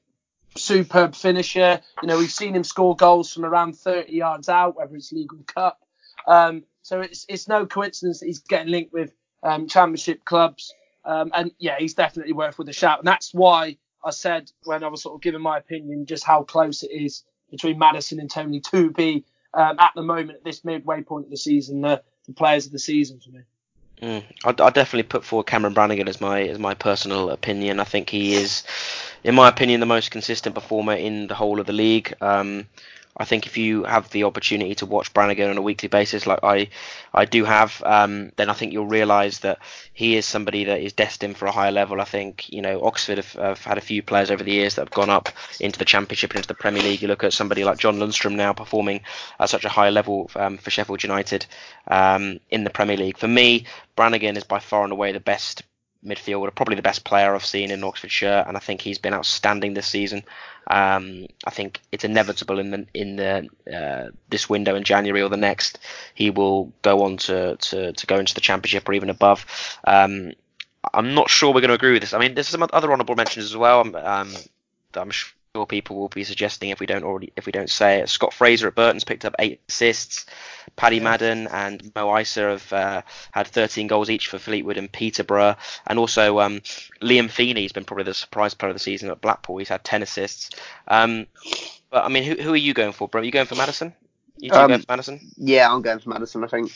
[0.55, 1.81] superb finisher.
[2.03, 5.31] You know, we've seen him score goals from around 30 yards out, whether it's League
[5.47, 5.79] Cup.
[6.27, 10.71] Um, so it's it's no coincidence that he's getting linked with um, Championship clubs.
[11.03, 12.99] Um, and yeah, he's definitely worth with a shout.
[12.99, 16.43] And that's why I said when I was sort of giving my opinion just how
[16.43, 20.63] close it is between Maddison and Toney to be um, at the moment at this
[20.63, 21.81] midway point of the season
[22.29, 23.41] the players of the season for me.
[24.01, 27.81] Mm, I'd, I'd, definitely put forward Cameron Brannagan as my as my personal opinion.
[27.81, 28.63] I think he is,
[29.23, 32.13] in my opinion, the most consistent performer in the whole of the league.
[32.21, 32.67] Um,
[33.19, 36.39] I think if you have the opportunity to watch Brannagan on a weekly basis, like
[36.41, 36.69] I,
[37.13, 39.59] I do have, um, then I think you'll realise that
[39.93, 41.99] he is somebody that is destined for a higher level.
[41.99, 44.83] I think you know Oxford have, have, had a few players over the years that
[44.83, 45.27] have gone up
[45.59, 47.01] into the Championship and into the Premier League.
[47.01, 49.01] You look at somebody like John Lundstram now performing
[49.37, 51.45] at such a high level um, for Sheffield United
[51.87, 53.17] um, in the Premier League.
[53.17, 53.65] For me,
[53.97, 55.63] Brannagan is by far and away the best
[56.05, 59.73] midfielder, probably the best player I've seen in Oxfordshire, and I think he's been outstanding
[59.73, 60.23] this season.
[60.67, 65.29] Um, I think it's inevitable in the in the uh, this window in January or
[65.29, 65.79] the next,
[66.13, 69.45] he will go on to, to, to go into the championship or even above.
[69.85, 70.33] Um,
[70.93, 72.13] I'm not sure we're going to agree with this.
[72.13, 73.81] I mean, there's some other honourable mentions as well.
[73.97, 74.33] Um,
[74.93, 75.11] I'm
[75.59, 78.09] sure people will be suggesting if we don't already if we don't say it.
[78.09, 80.25] Scott Fraser at Burton's picked up eight assists.
[80.75, 80.99] Paddy.
[80.99, 85.55] Madden and Mo Eisa have uh, had 13 goals each for Fleetwood and Peterborough,
[85.87, 86.61] and also um,
[87.01, 89.57] Liam Feeney has been probably the surprise player of the season at Blackpool.
[89.57, 90.51] He's had 10 assists.
[90.87, 91.25] Um,
[91.89, 93.21] but I mean, who, who are you going for, bro?
[93.21, 93.93] Are you going for Maddison?
[94.37, 95.31] You um, going for Maddison?
[95.37, 96.43] Yeah, I'm going for Maddison.
[96.43, 96.71] I think.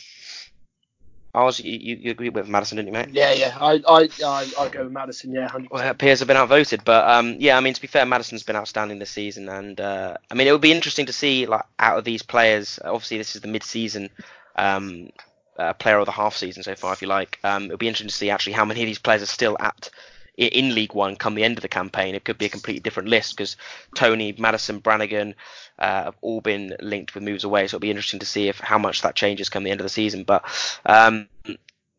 [1.34, 3.08] I was you, you agree with Maddison, didn't you, mate?
[3.10, 3.58] Yeah, yeah.
[3.60, 5.32] I I I, I go with Maddison.
[5.32, 5.70] Yeah, 100%.
[5.70, 7.56] Well, have been outvoted, but um, yeah.
[7.56, 10.52] I mean, to be fair, Maddison's been outstanding this season, and uh, I mean, it
[10.52, 12.78] would be interesting to see like out of these players.
[12.84, 14.10] Obviously, this is the mid-season
[14.54, 15.10] um,
[15.58, 17.40] uh, player of the half season so far, if you like.
[17.42, 19.90] Um, it'll be interesting to see actually how many of these players are still at
[20.36, 22.14] in League One come the end of the campaign.
[22.14, 23.56] It could be a completely different list because
[23.94, 25.34] Toney, Maddison, Brannagan
[25.78, 27.66] uh, have all been linked with moves away.
[27.66, 29.84] So it'll be interesting to see if how much that changes come the end of
[29.84, 30.24] the season.
[30.24, 30.44] But
[30.86, 31.28] um,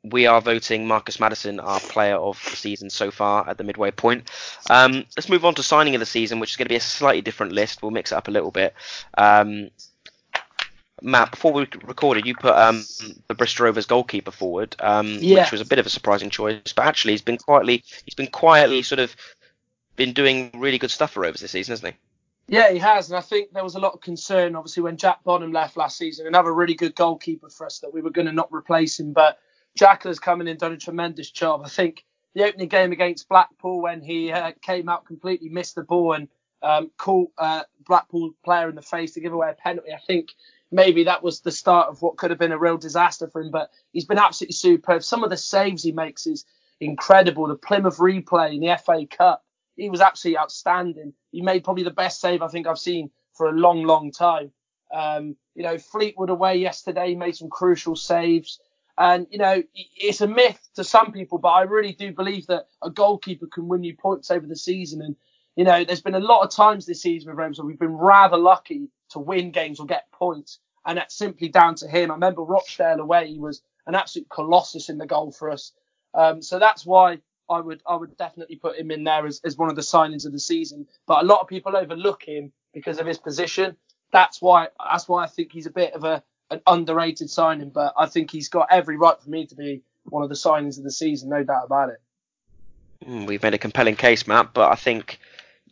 [0.03, 3.91] we are voting Marcus Maddison our player of the season so far at the midway
[3.91, 4.29] point.
[4.69, 6.81] Um, let's move on to signing of the season, which is going to be a
[6.81, 7.81] slightly different list.
[7.81, 8.73] We'll mix it up a little bit.
[9.17, 9.69] Um,
[11.01, 12.85] Matt, before we recorded, you put um,
[13.27, 15.41] the Bristol Rovers goalkeeper forward, um, yeah.
[15.41, 16.73] which was a bit of a surprising choice.
[16.73, 19.15] But actually, he's been quietly, he's been quietly sort of
[19.95, 21.99] been doing really good stuff for Rovers this season, hasn't he?
[22.47, 25.23] Yeah, he has, and I think there was a lot of concern, obviously, when Jack
[25.23, 26.27] Bonham left last season.
[26.27, 29.39] Another really good goalkeeper for us that we were going to not replace him, but
[29.75, 31.63] Jack has come in and done a tremendous job.
[31.65, 32.05] I think
[32.35, 36.27] the opening game against Blackpool, when he uh, came out completely missed the ball and
[36.61, 39.91] um, caught uh, Blackpool player in the face to give away a penalty.
[39.91, 40.33] I think
[40.71, 43.51] maybe that was the start of what could have been a real disaster for him.
[43.51, 45.03] But he's been absolutely superb.
[45.03, 46.45] Some of the saves he makes is
[46.79, 47.47] incredible.
[47.47, 49.43] The Plymouth replay in the FA Cup,
[49.75, 51.13] he was absolutely outstanding.
[51.31, 54.51] He made probably the best save I think I've seen for a long, long time.
[54.93, 58.59] Um, you know, Fleetwood away yesterday made some crucial saves.
[58.97, 62.67] And, you know, it's a myth to some people, but I really do believe that
[62.81, 65.01] a goalkeeper can win you points over the season.
[65.01, 65.15] And,
[65.55, 67.95] you know, there's been a lot of times this season with Rams where we've been
[67.95, 72.11] rather lucky to win games or get points and that's simply down to him.
[72.11, 75.71] I remember Rochdale away; he was an absolute colossus in the goal for us.
[76.13, 79.57] Um, so that's why I would I would definitely put him in there as, as
[79.57, 80.87] one of the signings of the season.
[81.07, 83.75] But a lot of people overlook him because of his position.
[84.11, 87.69] That's why that's why I think he's a bit of a an underrated signing.
[87.69, 90.77] But I think he's got every right for me to be one of the signings
[90.77, 92.01] of the season, no doubt about it.
[93.03, 95.19] Hmm, we've made a compelling case, Matt, but I think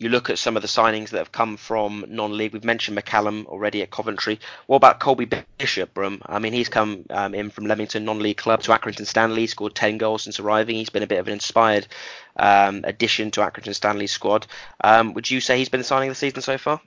[0.04, 2.52] you look at some of the signings that have come from non-league.
[2.52, 4.40] We've mentioned McCallum already at Coventry.
[4.68, 6.22] What about Colby Bishop, Brum?
[6.26, 9.48] I mean, he's come um, in from Leamington non-league club to Accrington Stanley.
[9.48, 10.76] Scored 10 goals since arriving.
[10.76, 11.88] He's been a bit of an inspired
[12.36, 14.46] um, addition to Accrington Stanley's squad.
[14.84, 16.82] Um, would you say he's been signing of the season so far?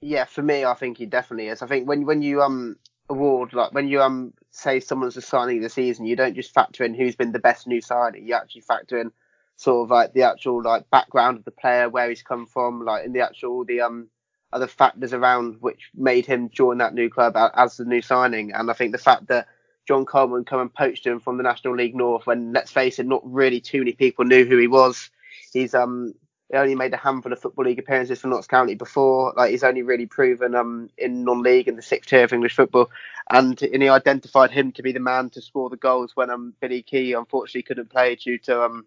[0.00, 1.62] Yeah, for me, I think he definitely is.
[1.62, 2.76] I think when when you um
[3.08, 6.52] award like when you um say someone's a signing of the season, you don't just
[6.52, 8.26] factor in who's been the best new signing.
[8.26, 9.12] You actually factor in
[9.56, 13.04] sort of like the actual like background of the player, where he's come from, like
[13.04, 14.08] in the actual the um
[14.52, 18.52] other factors around which made him join that new club as the new signing.
[18.52, 19.48] And I think the fact that
[19.86, 23.06] John Coleman come and poached him from the National League North, when let's face it,
[23.06, 25.10] not really too many people knew who he was.
[25.52, 26.14] He's um
[26.50, 29.32] he only made a handful of football league appearances for Notts County before.
[29.36, 32.90] Like he's only really proven um in non-league in the sixth tier of English football,
[33.30, 36.54] and, and he identified him to be the man to score the goals when um
[36.60, 38.86] Billy Kee unfortunately couldn't play due to um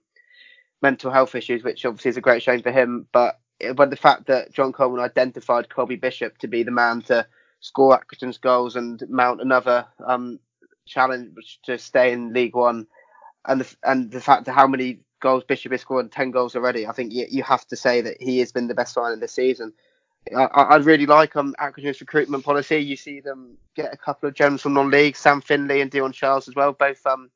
[0.81, 3.07] mental health issues, which obviously is a great shame for him.
[3.11, 3.39] But
[3.75, 7.25] but the fact that John Coleman identified Colby Bishop to be the man to
[7.61, 10.39] score Accrington's goals and mount another um,
[10.85, 12.85] challenge to stay in League One,
[13.45, 16.85] and the, and the fact that how many goals Bishop has scored, ten goals already,
[16.85, 19.31] I think you, you have to say that he has been the best signing this
[19.31, 19.73] season.
[20.35, 22.77] I, I really like um Accrington's recruitment policy.
[22.77, 26.47] You see them get a couple of gems from non-league, Sam Finley and Dion Charles
[26.47, 27.29] as well, both um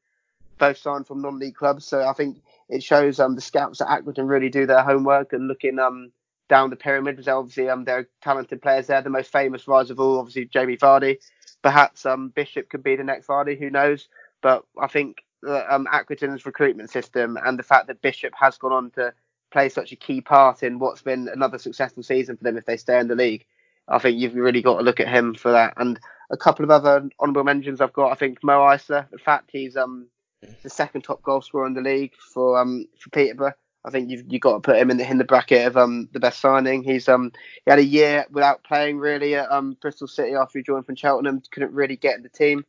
[0.58, 1.86] both signed from non-league clubs.
[1.86, 5.48] So I think it shows um the scouts at Accrington really do their homework and
[5.48, 6.12] looking um
[6.48, 7.16] down the pyramid.
[7.16, 9.02] Because obviously um there are talented players there.
[9.02, 11.18] The most famous rise of all, obviously Jamie Vardy.
[11.62, 13.58] Perhaps um Bishop could be the next Vardy.
[13.60, 14.08] Who knows?
[14.42, 18.74] But I think that um Accrington's recruitment system and the fact that Bishop has gone
[18.74, 19.14] on to
[19.52, 22.78] play such a key part in what's been another successful season for them if they
[22.78, 23.46] stay in the league.
[23.88, 25.74] I think you've really got to look at him for that.
[25.78, 28.12] And a couple of other honourable mentions I've got.
[28.12, 30.08] I think Mo Eisa, the fact he's um
[30.64, 33.54] the second top goal scorer in the league for um for Peterborough.
[33.86, 36.10] I think you've you got to put him in the in the bracket of um
[36.12, 36.84] the best signing.
[36.84, 37.32] He's um
[37.66, 40.96] he had a year without playing really at um Bristol City after he joined from
[40.96, 41.42] Cheltenham.
[41.52, 42.66] Couldn't really get in the team.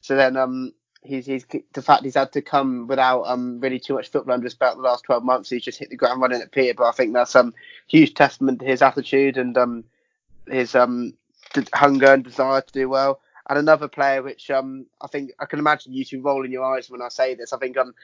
[0.00, 3.94] So then um he's he's the fact he's had to come without um really too
[3.94, 5.50] much football under his belt the last 12 months.
[5.50, 6.88] He's just hit the ground running at Peterborough.
[6.88, 7.54] I think that's um
[7.86, 9.84] huge testament to his attitude and um
[10.48, 11.14] his um
[11.72, 13.20] hunger and desire to do well.
[13.48, 16.90] And another player which um I think I can imagine you two rolling your eyes
[16.90, 17.52] when I say this.
[17.52, 17.94] I think um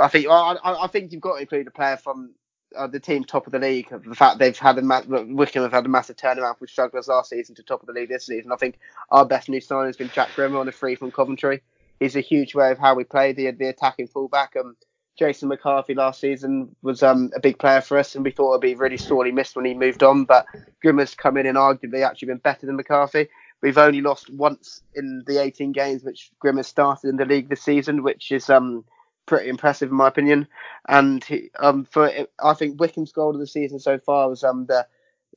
[0.00, 2.34] I think I, I think you've got to include a player from
[2.76, 3.88] uh, the team top of the league.
[3.90, 7.30] The fact they've had a ma- Wycombe have had a massive turnaround from strugglers last
[7.30, 8.52] season to top of the league this season.
[8.52, 8.78] I think
[9.10, 11.62] our best new signing has been Jack Grimmer on a free from Coventry
[12.00, 14.54] He's a huge way of how we play the the attacking fullback.
[14.56, 14.76] Um,
[15.18, 18.60] Jason McCarthy last season was um, a big player for us, and we thought it'd
[18.60, 20.24] be really sorely missed when he moved on.
[20.24, 20.46] But
[20.84, 23.28] Grimmer's come in and arguably actually been better than McCarthy.
[23.60, 27.62] We've only lost once in the 18 games which Grimmer started in the league this
[27.62, 28.84] season, which is um,
[29.26, 30.46] pretty impressive in my opinion.
[30.88, 32.10] And he, um, for
[32.42, 34.86] I think Wycombe's goal of the season so far was um, the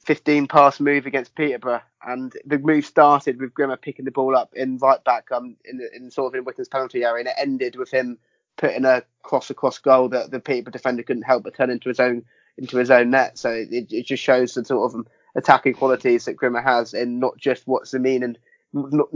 [0.05, 4.53] 15 pass move against Peterborough, and the move started with Grimmer picking the ball up
[4.55, 7.75] in right back um in, in sort of in Wycombe's penalty area, and it ended
[7.75, 8.17] with him
[8.57, 11.99] putting a cross across goal that the Peterborough defender couldn't help but turn into his
[11.99, 12.23] own
[12.57, 13.37] into his own net.
[13.37, 17.37] So it, it just shows the sort of attacking qualities that Grimmer has in not
[17.37, 18.37] just what's the mean and
[18.73, 19.09] not,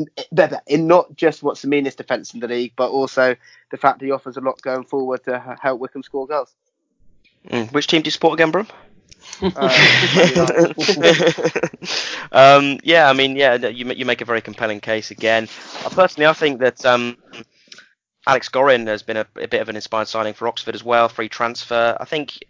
[0.68, 3.36] in not just what's the meanest defence in the league, but also
[3.72, 6.54] the fact that he offers a lot going forward to help Wycombe score goals.
[7.50, 7.72] Mm.
[7.72, 8.68] Which team do you support again, Brum?
[9.42, 9.50] Uh,
[12.32, 15.48] um, yeah, I mean, yeah, you you make a very compelling case again.
[15.84, 17.18] Uh, personally, I think that um,
[18.28, 21.10] Alex Gorrin has been a, a, bit of an inspired signing for Oxford as well,
[21.10, 21.96] free transfer.
[22.00, 22.44] I think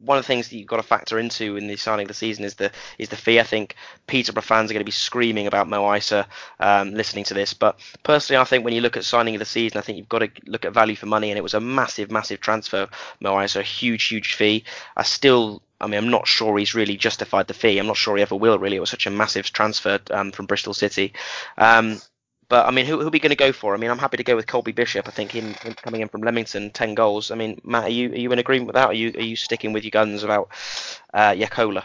[0.00, 2.14] one of the things that you've got to factor into in the signing of the
[2.14, 3.40] season is the is the fee.
[3.40, 6.26] I think Peterborough fans are going to be screaming about Mo Eisa
[6.60, 9.44] um, listening to this, but personally, I think when you look at signing of the
[9.44, 11.60] season, I think you've got to look at value for money, and it was a
[11.60, 12.88] massive, massive transfer.
[13.20, 14.64] Mo Eisa, a huge, huge fee.
[14.96, 17.78] I still I mean, I'm not sure he's really justified the fee.
[17.78, 18.58] I'm not sure he ever will.
[18.58, 21.12] Really, it was such a massive transfer um, from Bristol City.
[21.58, 22.00] Um,
[22.52, 23.72] but I mean, who who are we going to go for?
[23.72, 25.08] I mean, I'm happy to go with Colby Bishop.
[25.08, 27.30] I think him, him, coming in from Leamington, ten goals.
[27.30, 28.88] I mean, Matt, are you are you in agreement with that?
[28.88, 30.50] Are you are you sticking with your guns about
[31.14, 31.82] uh, Jaakkola?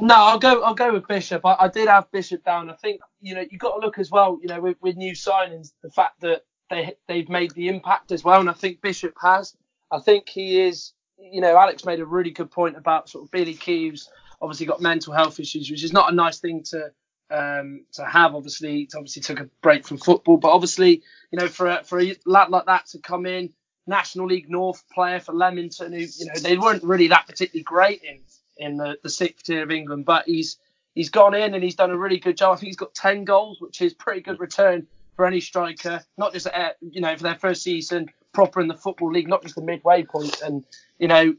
[0.00, 0.64] No, I'll go.
[0.64, 1.46] I'll go with Bishop.
[1.46, 2.70] I, I, did have Bishop down.
[2.70, 4.40] I think you know you've got to look as well.
[4.42, 8.24] You know, with, with new signings, the fact that they they've made the impact as
[8.24, 9.56] well, and I think Bishop has.
[9.92, 10.92] I think he is.
[11.20, 14.10] You know, Alex made a really good point about sort of Billy Keeves.
[14.42, 16.90] Obviously, got mental health issues, which is not a nice thing to
[17.30, 18.34] um, to have.
[18.34, 22.14] Obviously, obviously took a break from football, but obviously, you know, for a, for a
[22.26, 23.52] lad like that to come in,
[23.86, 28.02] National League North player for Leamington, who you know they weren't really that particularly great
[28.02, 28.20] in
[28.58, 30.58] in the, the sixth tier of England, but he's
[30.94, 32.52] he's gone in and he's done a really good job.
[32.52, 36.32] I think he's got 10 goals, which is pretty good return for any striker, not
[36.32, 39.54] just uh, you know for their first season proper in the football league, not just
[39.54, 40.40] the midway point.
[40.42, 40.64] And
[40.98, 41.34] you know,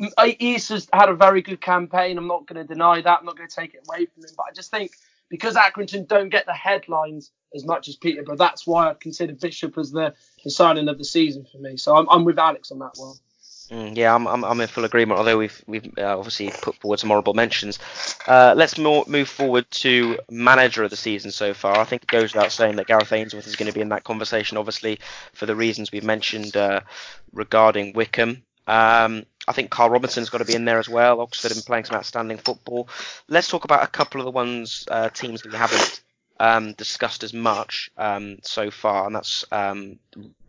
[0.00, 2.16] Eisa has had a very good campaign.
[2.16, 3.18] I'm not going to deny that.
[3.20, 4.92] I'm not going to take it away from him, but I just think
[5.28, 9.76] because Accrington don't get the headlines as much as Peterborough, that's why I'd consider Bishop
[9.78, 10.14] as the,
[10.44, 11.76] the signing of the season for me.
[11.76, 13.16] So I'm, I'm with Alex on that one.
[13.70, 15.18] Mm, yeah, I'm, I'm, I'm in full agreement.
[15.18, 17.78] Although we've we've uh, obviously put forward some horrible mentions,
[18.26, 21.78] uh, let's move forward to manager of the season so far.
[21.78, 24.04] I think it goes without saying that Gareth Ainsworth is going to be in that
[24.04, 25.00] conversation, obviously
[25.34, 26.80] for the reasons we've mentioned uh,
[27.32, 28.42] regarding Wycombe.
[28.68, 31.20] Um, I think Carl Robinson's got to be in there as well.
[31.20, 32.88] Oxford have been playing some outstanding football.
[33.28, 36.02] Let's talk about a couple of the ones uh, teams that we haven't
[36.38, 39.98] um, discussed as much um, so far, and that's um,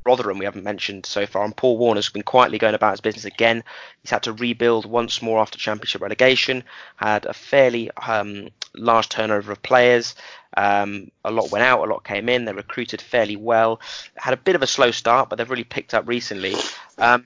[0.06, 1.46] Rotherham we haven't mentioned so far.
[1.46, 3.64] And Paul Warne's been quietly going about his business again.
[4.02, 6.64] He's had to rebuild once more after Championship relegation.
[6.98, 10.16] Had a fairly um, large turnover of players.
[10.58, 12.46] Um, a lot went out, a lot came in.
[12.46, 13.80] They recruited fairly well.
[14.16, 16.56] Had a bit of a slow start, but they've really picked up recently.
[16.98, 17.26] Um,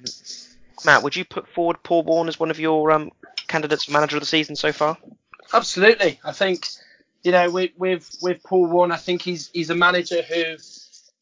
[0.85, 3.11] Matt, would you put forward Paul Warne as one of your um,
[3.47, 4.97] candidates for manager of the season so far?
[5.53, 6.19] Absolutely.
[6.23, 6.67] I think
[7.23, 10.55] you know with with with Paul Warne, I think he's he's a manager who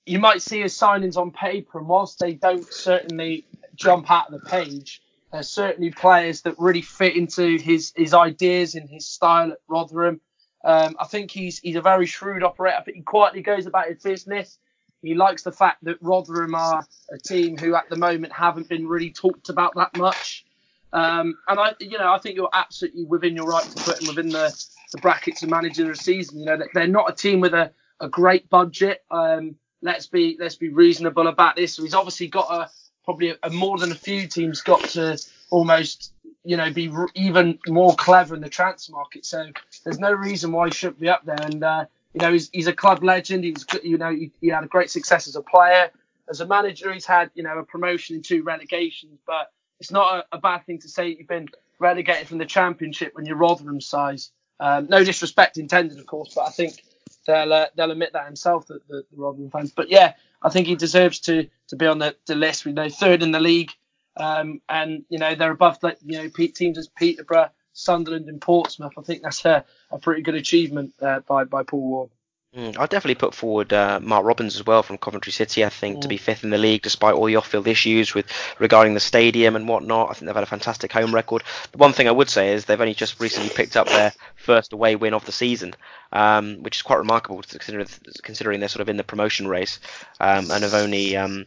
[0.05, 3.45] you might see his signings on paper, and whilst they don't certainly
[3.76, 5.01] jump out of the page,
[5.32, 10.22] there's certainly players that really fit into his his ideas and his style at Rotherham.
[10.64, 12.78] Um, I think he's he's a very shrewd operator.
[12.78, 14.57] I think he quietly goes about his business.
[15.02, 18.88] He likes the fact that Rotherham are a team who at the moment haven't been
[18.88, 20.45] really talked about that much.
[20.93, 24.08] Um, and I, you know, I think you're absolutely within your right to put him
[24.08, 24.54] within the,
[24.91, 26.39] the brackets of manager of the season.
[26.39, 29.04] You know, they're not a team with a, a great budget.
[29.10, 31.74] Um, let's be let's be reasonable about this.
[31.74, 32.70] So he's obviously got a
[33.06, 35.18] probably a, a more than a few teams got to
[35.49, 39.26] almost you know be even more clever in the transfer market.
[39.26, 39.47] So
[39.84, 41.41] there's no reason why he shouldn't be up there.
[41.41, 43.43] And uh, you know, he's, he's a club legend.
[43.43, 45.89] He's you know he, he had a great success as a player,
[46.30, 46.91] as a manager.
[46.93, 50.66] He's had you know a promotion and two relegations, but it's not a, a, bad
[50.66, 51.47] thing to say you've been
[51.80, 54.32] relegated from the championship when you're Rotherham size.
[54.59, 56.84] Um, no disrespect intended, of course, but I think
[57.26, 59.72] they'll uh, they'll admit that himself, the, the, the, Rotherham fans.
[59.72, 62.66] But yeah, I think he deserves to to be on the, the list.
[62.66, 63.72] We know third in the league,
[64.18, 68.94] um, and you know they're above you know teams as Peterborough, Sunderland, and Portsmouth.
[68.98, 72.10] I think that's a, a pretty good achievement uh, by by Paul Warne.
[72.56, 75.64] Mm, I'd definitely put forward uh, Mark Robins as well from Coventry City.
[75.64, 76.02] I think mm.
[76.02, 76.20] to be mm.
[76.20, 78.26] fifth in the league, despite all the off-field issues with
[78.60, 80.10] regarding the stadium and whatnot.
[80.10, 81.44] I think they've had a fantastic home record.
[81.72, 84.74] The one thing I would say is they've only just recently picked up their first
[84.74, 85.76] away win of the season,
[86.12, 87.88] um, which is quite remarkable considering,
[88.22, 89.80] considering they're sort of in the promotion race
[90.20, 91.46] um, and have only um,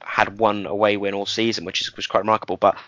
[0.00, 2.56] had one away win all season, which is, which is quite remarkable.
[2.56, 2.78] But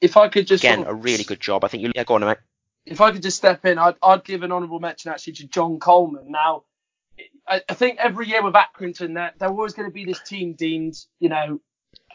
[0.00, 0.96] if I could just again, sort of...
[0.96, 1.64] a really good job.
[1.64, 2.38] I think you yeah, go on, mate
[2.86, 5.80] if I could just step in, I'd, I'd give an honourable mention actually to John
[5.80, 6.30] Coleman.
[6.30, 6.62] Now,
[7.46, 10.54] I, I think every year with Accrington, they're, they're always going to be this team
[10.54, 11.60] deemed, you know,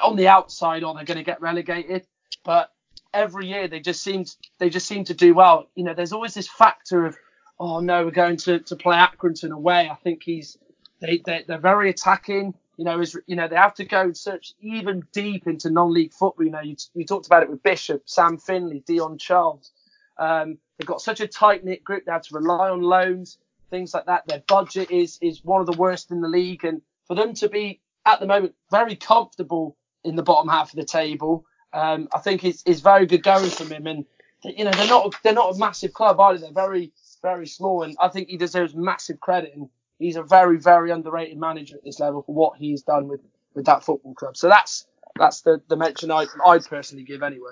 [0.02, 2.08] on the outside, or they're going to get relegated.
[2.46, 2.72] But
[3.14, 5.70] every year they just seem to, they just seem to do well.
[5.76, 7.18] You know, there's always this factor of,
[7.60, 9.90] oh no, we're going to, to play Accrington away.
[9.90, 10.58] I think he's
[11.02, 12.54] they, they they're very attacking.
[12.78, 16.14] You know, is you know they have to go and search even deep into non-league
[16.14, 16.46] football.
[16.46, 19.72] You know, you, you talked about it with Bishop, Sam Finley, Dion Charles.
[20.18, 22.06] Um, they've got such a tight knit group.
[22.06, 23.38] They have to rely on loans,
[23.70, 24.28] things like that.
[24.28, 27.50] Their budget is is one of the worst in the league, and for them to
[27.50, 32.20] be at the moment very comfortable in the bottom half of the table, um, I
[32.20, 33.88] think is is very good going from him.
[33.88, 34.06] And
[34.44, 36.40] you know they're not they're not a massive club either.
[36.40, 36.92] They're very
[37.22, 39.54] very small, and I think he deserves massive credit.
[39.56, 39.70] And
[40.02, 43.22] he's a very very underrated manager at this level for what he's done with
[43.54, 44.38] with that football club.
[44.38, 44.86] So that's
[45.18, 47.52] that's the, the mention I I'd personally give anyway.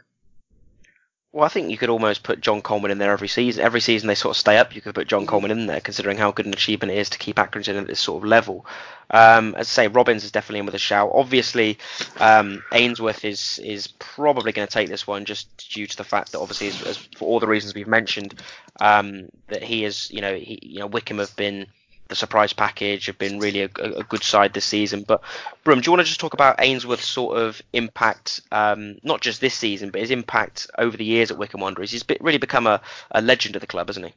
[1.31, 3.63] Well, I think you could almost put John Coleman in there every season.
[3.63, 4.73] Every season they sort of stay up.
[4.73, 5.29] You could put John mm-hmm.
[5.29, 7.99] Coleman in there, considering how good an achievement it is to keep Accrington at this
[7.99, 8.65] sort of level.
[9.11, 11.11] Um, as I say, Robins is definitely in with a shout.
[11.13, 11.77] Obviously,
[12.17, 16.31] um, Ainsworth is is probably going to take this one just due to the fact
[16.31, 18.41] that obviously, as, as for all the reasons we've mentioned,
[18.79, 21.67] um, that he is, you know, he, you know, Wycombe have been
[22.09, 25.05] the surprise package have been really a, a, good side this season.
[25.07, 25.21] But
[25.63, 29.39] Brum, do you want to just talk about Ainsworth's sort of impact, um, not just
[29.39, 31.91] this season, but his impact over the years at Wycombe Wanderers?
[31.91, 32.81] He's really become a,
[33.11, 34.13] a legend of the club, hasn't he?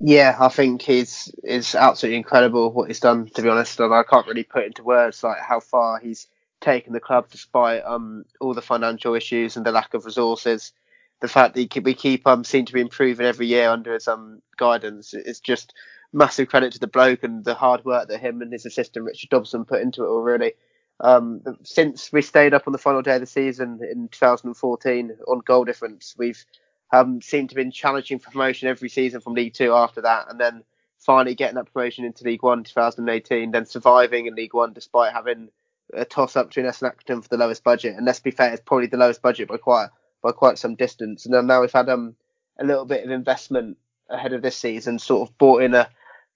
[0.00, 3.28] Yeah, I think he's is absolutely incredible what he's done.
[3.34, 6.26] To be honest, and I can't really put into words like how far he's
[6.60, 10.72] taken the club despite um, all the financial issues and the lack of resources.
[11.20, 14.40] The fact that we keep um, seem to be improving every year under his um,
[14.56, 15.74] guidance is just
[16.12, 19.30] massive credit to the bloke and the hard work that him and his assistant Richard
[19.30, 20.52] Dobson put into it already.
[21.00, 25.38] Um, since we stayed up on the final day of the season in 2014 on
[25.40, 26.44] goal difference, we've
[26.92, 30.26] um, seemed to have been challenging for promotion every season from League Two after that,
[30.30, 30.64] and then
[30.98, 35.50] finally getting that promotion into League One 2018, then surviving in League One despite having
[35.94, 37.96] a toss up between us and Accrington for the lowest budget.
[37.96, 39.88] And let's be fair, it's probably the lowest budget by quite
[40.22, 41.24] by quite some distance.
[41.24, 42.16] And then now we've had um,
[42.58, 43.76] a little bit of investment
[44.08, 45.88] ahead of this season, sort of bought in a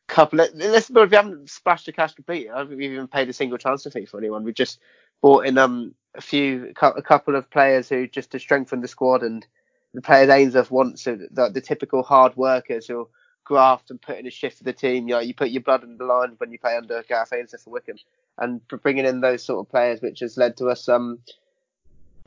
[0.09, 2.51] couple of let's but we haven't splashed the cash completely.
[2.51, 4.45] I haven't even paid a single transfer fee for anyone.
[4.45, 4.79] We just
[5.21, 9.23] bought in um a few a couple of players who just to strengthen the squad
[9.23, 9.47] and
[9.95, 13.09] the players Ainsworth wants so the, the typical hard workers who
[13.45, 15.09] graft and put in a shift for the team.
[15.09, 17.65] You know, you put your blood on the line when you play under Gareth Ainsworth
[17.65, 17.97] for Wycombe,
[18.39, 21.19] and bringing in those sort of players, which has led to us um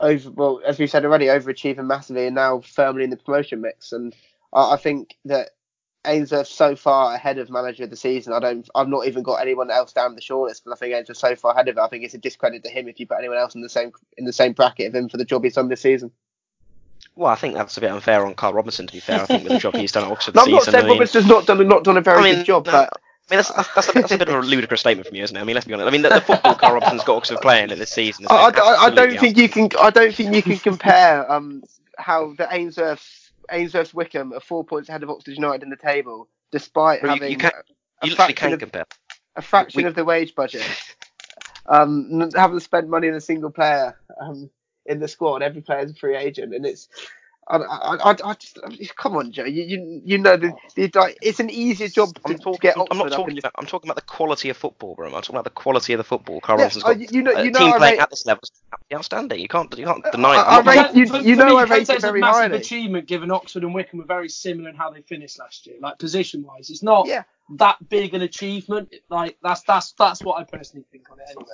[0.00, 3.92] over well as we said already overachieving massively and now firmly in the promotion mix.
[3.92, 4.14] And
[4.52, 5.50] I, I think that
[6.06, 8.32] Ainsworth so far ahead of manager of the season.
[8.32, 8.68] I don't.
[8.74, 11.52] I've not even got anyone else down the shortlist, but I think Ainsworth so far
[11.52, 11.80] ahead of it.
[11.80, 13.92] I think it's a discredit to him if you put anyone else in the same
[14.16, 16.10] in the same bracket of him for the job he's done this season.
[17.14, 18.86] Well, I think that's a bit unfair on Carl Robinson.
[18.86, 20.62] To be fair, I think with the job he's done at Oxford no, I'm not
[20.64, 22.92] saying Robinson's not done not done a very I mean, good job, no, but
[23.30, 25.36] mean, that's, that's, that's, a, that's a bit of a ludicrous statement from you, isn't
[25.36, 25.40] it?
[25.40, 25.88] I mean, let's be honest.
[25.88, 28.26] I mean, the, the football Carl Robinson's got Oxford playing it this season.
[28.30, 29.68] I, I, I don't think you can.
[29.80, 31.62] I don't think you can compare um
[31.98, 33.00] how the Ainsworth
[33.50, 37.32] Ainsworth Wycombe are four points ahead of Oxford United in the table, despite Well, having
[37.32, 37.54] you can't-
[38.02, 38.62] a You fraction of
[39.36, 40.62] a fraction We- of the wage budget.
[41.68, 44.48] Um, haven't spent money on a single player um,
[44.84, 45.42] in the squad.
[45.42, 46.86] Every player is a free agent, and it's.
[47.48, 48.58] I, I, I, I just
[48.96, 49.44] come on, Joe.
[49.44, 52.76] You, you, you know the, the it's an easier job to, I'm, to talking, get
[52.76, 53.52] I'm, I'm not talking about.
[53.56, 55.06] I'm talking about the quality of football, bro.
[55.06, 56.40] I'm talking about the quality of the football.
[56.40, 57.92] Carl Yeah, Robinson's oh, got you- you know- a you uh, know team I playing
[57.94, 59.40] rate- at this level is absolutely outstanding.
[59.40, 60.28] You can't, you can't uh, deny.
[60.30, 60.38] I- it.
[60.38, 62.18] I'm I rate- I'm not- you- for, you for know me, I rate it very
[62.18, 62.58] a massive highly.
[62.58, 65.98] achievement given Oxford and Wycombe were very similar in how they finished last year, like
[66.00, 66.70] position wise.
[66.70, 67.22] It's not Yeah.
[67.58, 68.92] that big an achievement.
[69.08, 71.46] Like that's that's that's what I personally think on it anyway.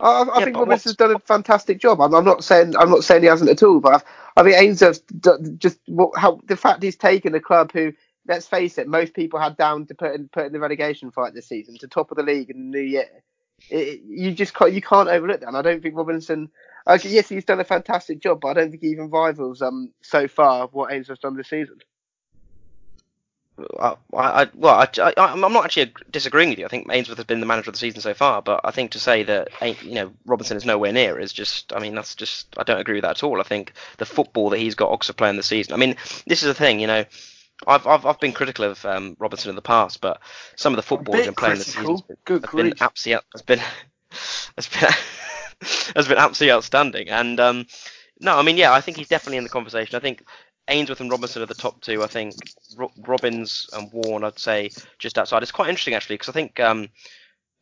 [0.00, 2.00] I, I Yeah, think but Robinson's what's- done a fantastic job.
[2.00, 4.04] I'm, I'm not saying I'm not saying he hasn't at all, but I've,
[4.36, 7.92] I think Ainsworth's d- just what, how the fact he's taken a club who,
[8.26, 11.34] let's face it, most people had down to put in put in the relegation fight
[11.34, 13.22] this season to top of the league in the new year.
[13.70, 15.48] It, you just can't you can't overlook that.
[15.48, 16.50] And I don't think Robinson.
[16.86, 19.92] Okay, yes, he's done a fantastic job, but I don't think he even rivals um
[20.02, 21.78] so far what Ainsworth's done this season.
[23.78, 26.64] I, I, well, I, I, I'm not actually disagreeing with you.
[26.64, 28.92] I think Ainsworth has been the manager of the season so far, but I think
[28.92, 29.48] to say that
[29.82, 31.72] you know Robinson is nowhere near is just.
[31.72, 32.46] I mean, that's just.
[32.56, 33.40] I don't agree with that at all.
[33.40, 35.74] I think the football that he's got Oxford playing this season.
[35.74, 35.96] I mean,
[36.26, 36.80] this is the thing.
[36.80, 37.04] You know,
[37.66, 40.20] I've I've, I've been critical of um, Robinson in the past, but
[40.56, 42.16] some of the football he's been playing this season critical.
[42.24, 43.60] Good has been absolutely has been
[44.56, 44.90] has been
[45.96, 47.08] has been absolutely outstanding.
[47.08, 47.66] And um,
[48.20, 49.96] no, I mean, yeah, I think he's definitely in the conversation.
[49.96, 50.24] I think
[50.70, 52.02] Ainsworth and Robinson are the top two.
[52.02, 52.34] I think
[52.76, 55.42] Ro- Robins and Warren, I'd say, just outside.
[55.42, 56.88] It's quite interesting actually because I think um,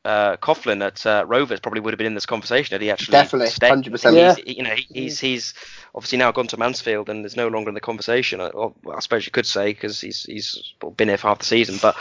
[0.04, 3.12] uh, Coughlan at uh, Rovers probably would have been in this conversation had he actually
[3.12, 3.72] Definitely, stayed.
[3.72, 4.14] 100%.
[4.14, 4.34] Yeah.
[4.34, 5.54] He's, you know, he- he's he's
[5.94, 8.40] obviously now gone to Mansfield and is no longer in the conversation.
[8.40, 11.44] I, or, I suppose you could say because he's he's been here for half the
[11.46, 11.96] season, but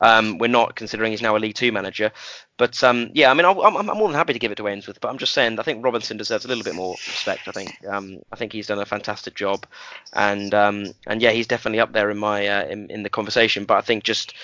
[0.00, 2.12] um, we're not considering he's now a League Two manager.
[2.58, 4.66] But um, yeah, I mean, I'll, I'm, I'm more than happy to give it to
[4.66, 7.46] Ainsworth, but I'm just saying I think Robinson deserves a little bit more respect.
[7.46, 9.64] I think um, I think he's done a fantastic job,
[10.12, 13.64] and um, and yeah, he's definitely up there in my uh, in, in the conversation.
[13.64, 14.34] But I think just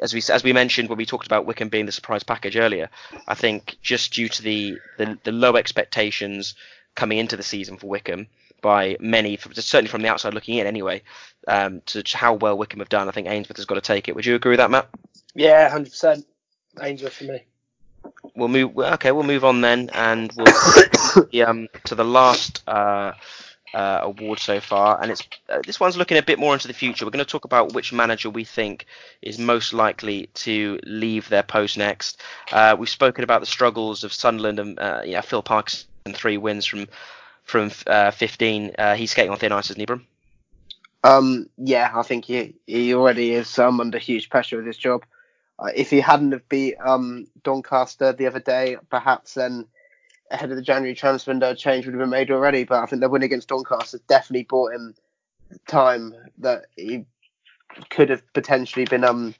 [0.00, 2.88] as we as we mentioned when we talked about Wycombe being the surprise package earlier,
[3.28, 6.54] I think just due to the the, the low expectations
[6.94, 8.26] coming into the season for Wycombe
[8.62, 11.02] by many, certainly from the outside looking in anyway,
[11.48, 14.14] um, to how well Wycombe have done, I think Ainsworth has got to take it.
[14.14, 14.88] Would you agree with that, Matt?
[15.34, 16.26] Yeah, hundred percent.
[16.80, 17.42] Ainsworth for me.
[18.34, 18.76] We'll move.
[18.76, 20.44] Okay, we'll move on then, and we'll
[21.32, 23.12] the, um, to the last uh,
[23.74, 26.74] uh, award so far, and it's uh, this one's looking a bit more into the
[26.74, 27.04] future.
[27.04, 28.86] We're going to talk about which manager we think
[29.22, 32.20] is most likely to leave their post next.
[32.52, 36.66] Uh, we've spoken about the struggles of Sunderland and uh, yeah, Phil Parkinson three wins
[36.66, 36.86] from
[37.44, 38.72] from uh, 15.
[38.78, 40.06] Uh, he's skating on thin ice, isn't he, Brum?
[41.02, 45.04] Um, yeah, I think he he already is um, under huge pressure with his job.
[45.60, 49.66] Uh, if he hadn't have beat um, Doncaster the other day, perhaps then
[50.30, 52.64] ahead of the January transfer window, a change would have been made already.
[52.64, 54.94] But I think the win against Doncaster definitely bought him
[55.66, 57.04] time that he
[57.90, 59.34] could have potentially been um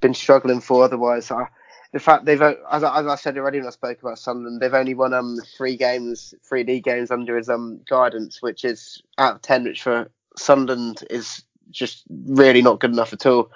[0.00, 1.30] been struggling for otherwise.
[1.30, 1.46] I,
[1.92, 4.74] in fact, they've as I, as I said already when I spoke about Sunderland, they've
[4.74, 9.36] only won um three games, three league games under his um guidance, which is out
[9.36, 13.50] of ten, which for Sunderland is just really not good enough at all.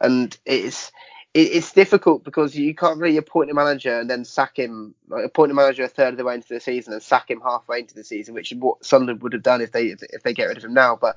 [0.00, 0.92] And it's it,
[1.34, 5.50] it's difficult because you can't really appoint a manager and then sack him, like appoint
[5.50, 7.94] a manager a third of the way into the season and sack him halfway into
[7.94, 10.58] the season, which is what Sunderland would have done if they if they get rid
[10.58, 10.94] of him now.
[10.94, 11.16] But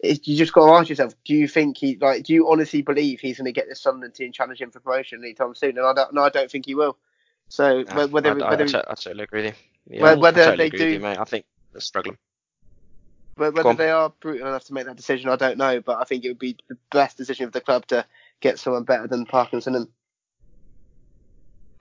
[0.00, 2.24] it, you just got to ask yourself: Do you think he like?
[2.24, 5.22] Do you honestly believe he's going to get this Sunderland team challenge him for promotion
[5.22, 5.78] anytime soon?
[5.78, 6.98] And I don't, no, I don't think he will.
[7.48, 9.54] So whether I, I, whether I, to- I totally agree with
[9.88, 9.96] you.
[9.98, 11.18] Yeah, whether I totally they do- you, mate.
[11.18, 12.18] I think they're struggling.
[13.36, 15.80] Whether they are brutal enough to make that decision, I don't know.
[15.80, 18.04] But I think it would be the best decision of the club to
[18.44, 19.88] get someone better than Parkinson.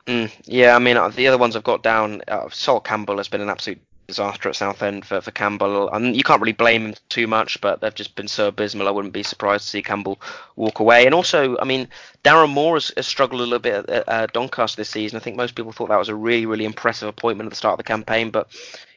[0.07, 2.21] Mm, yeah, I mean uh, the other ones I've got down.
[2.27, 5.89] Uh, Sol Campbell has been an absolute disaster at Southend for for Campbell.
[5.89, 8.87] And you can't really blame him too much, but they've just been so abysmal.
[8.87, 10.19] I wouldn't be surprised to see Campbell
[10.55, 11.05] walk away.
[11.05, 11.87] And also, I mean,
[12.23, 15.17] Darren Moore has, has struggled a little bit at uh, Doncaster this season.
[15.17, 17.73] I think most people thought that was a really really impressive appointment at the start
[17.73, 18.49] of the campaign, but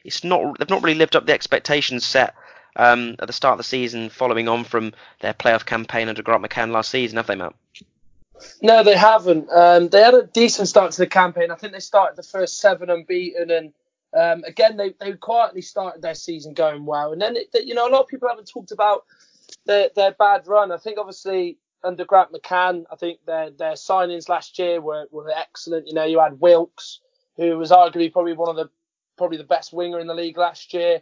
[0.03, 0.57] it's not.
[0.57, 2.33] They've not really lived up the expectations set.
[2.77, 6.43] Um, at the start of the season, following on from their playoff campaign under Grant
[6.43, 7.55] McCann last season, have they, Matt?
[8.61, 9.49] No, they haven't.
[9.51, 11.51] Um, they had a decent start to the campaign.
[11.51, 13.73] I think they started the first seven unbeaten, and
[14.15, 17.13] um, again they, they quietly started their season going well.
[17.13, 19.05] And then it, you know a lot of people haven't talked about
[19.65, 20.71] their their bad run.
[20.71, 25.31] I think obviously under Grant McCann, I think their their signings last year were, were
[25.31, 25.87] excellent.
[25.87, 26.99] You know you had Wilks,
[27.35, 28.69] who was arguably probably one of the
[29.17, 31.01] probably the best winger in the league last year.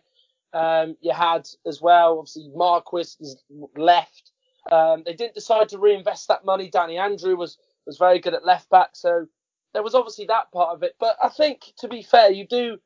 [0.55, 3.43] Um, you had as well obviously Marquis is
[3.75, 4.31] left.
[4.71, 6.69] Um, they didn't decide to reinvest that money.
[6.69, 8.91] Danny Andrew was was very good at left back.
[8.93, 9.27] So
[9.73, 10.95] there was obviously that part of it.
[10.99, 12.79] But I think, to be fair, you do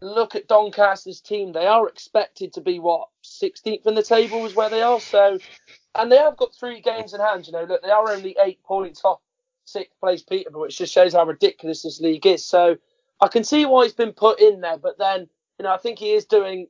[0.00, 1.52] look at Doncaster's team.
[1.52, 5.00] They are expected to be what 16th in the table is where they are.
[5.00, 5.38] So,
[5.96, 7.46] and they have got three games in hand.
[7.46, 9.20] You know, look, they are only eight points off
[9.64, 12.44] sixth place Peterborough, which just shows how ridiculous this league is.
[12.44, 12.78] So
[13.20, 15.98] I can see why he's been put in there, but then you know I think
[15.98, 16.68] he is doing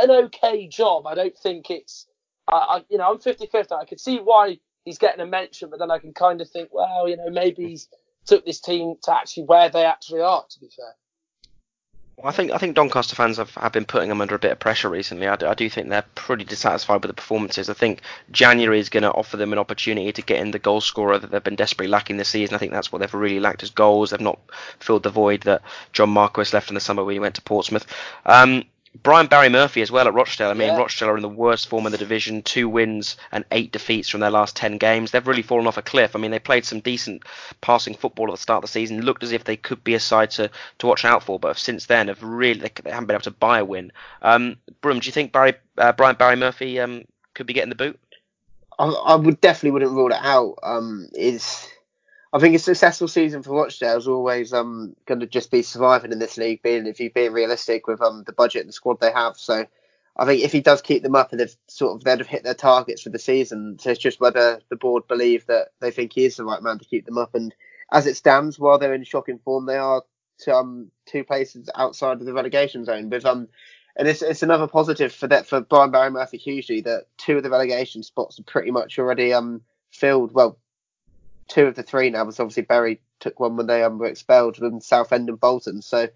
[0.00, 1.06] an okay job.
[1.06, 2.06] I don't think it's
[2.48, 3.72] I, I you know I'm 50-50.
[3.72, 6.70] I can see why he's getting a mention, but then I can kind of think,
[6.72, 7.88] well, you know, maybe he's
[8.24, 10.44] took this team to actually where they actually are.
[10.48, 10.94] To be fair.
[12.16, 14.50] Well, I think I think Doncaster fans have, have been putting them under a bit
[14.50, 15.28] of pressure recently.
[15.28, 17.68] I do, I do think they're pretty dissatisfied with the performances.
[17.68, 18.00] I think
[18.30, 21.30] January is going to offer them an opportunity to get in the goal scorer that
[21.30, 22.54] they've been desperately lacking this season.
[22.54, 24.10] I think that's what they've really lacked as goals.
[24.10, 24.38] They've not
[24.80, 25.60] filled the void that
[25.92, 27.86] John Marquis left in the summer when he went to Portsmouth.
[28.24, 28.64] Um,
[29.02, 30.50] Brian Barry Murphy as well at Rochdale.
[30.50, 30.76] I mean, yeah.
[30.76, 34.20] Rochdale are in the worst form in the division, two wins and eight defeats from
[34.20, 35.10] their last 10 games.
[35.10, 36.14] They've really fallen off a cliff.
[36.14, 37.24] I mean, they played some decent
[37.60, 40.00] passing football at the start of the season, looked as if they could be a
[40.00, 43.22] side to, to watch out for, but since then have really they, haven't been able
[43.22, 43.92] to buy a win.
[44.22, 47.74] Um, Brum, do you think Barry uh, Brian Barry Murphy um, could be getting the
[47.74, 47.98] boot?
[48.78, 50.56] I, I, would definitely wouldn't rule it out.
[50.62, 51.68] Um, is
[52.36, 56.12] I think a successful season for Rochdale is always um, going to just be surviving
[56.12, 59.00] in this league, being if you're being realistic with um, the budget and the squad
[59.00, 59.38] they have.
[59.38, 59.64] So
[60.18, 62.44] I think if he does keep them up and they've sort of they'd have hit
[62.44, 66.12] their targets for the season, so it's just whether the board believe that they think
[66.12, 67.34] he is the right man to keep them up.
[67.34, 67.54] And
[67.90, 70.02] as it stands, while they're in shocking form, they are
[70.40, 73.08] to, um, two places outside of the relegation zone.
[73.08, 73.48] With um,
[73.96, 77.44] and it's it's another positive for that for Brian Barry Murphy hugely that two of
[77.44, 80.32] the relegation spots are pretty much already um filled.
[80.34, 80.58] Well,
[81.48, 84.56] two of the three now, because obviously Bury took one when they um, were expelled
[84.56, 85.82] from Southend and Bolton.
[85.82, 86.08] So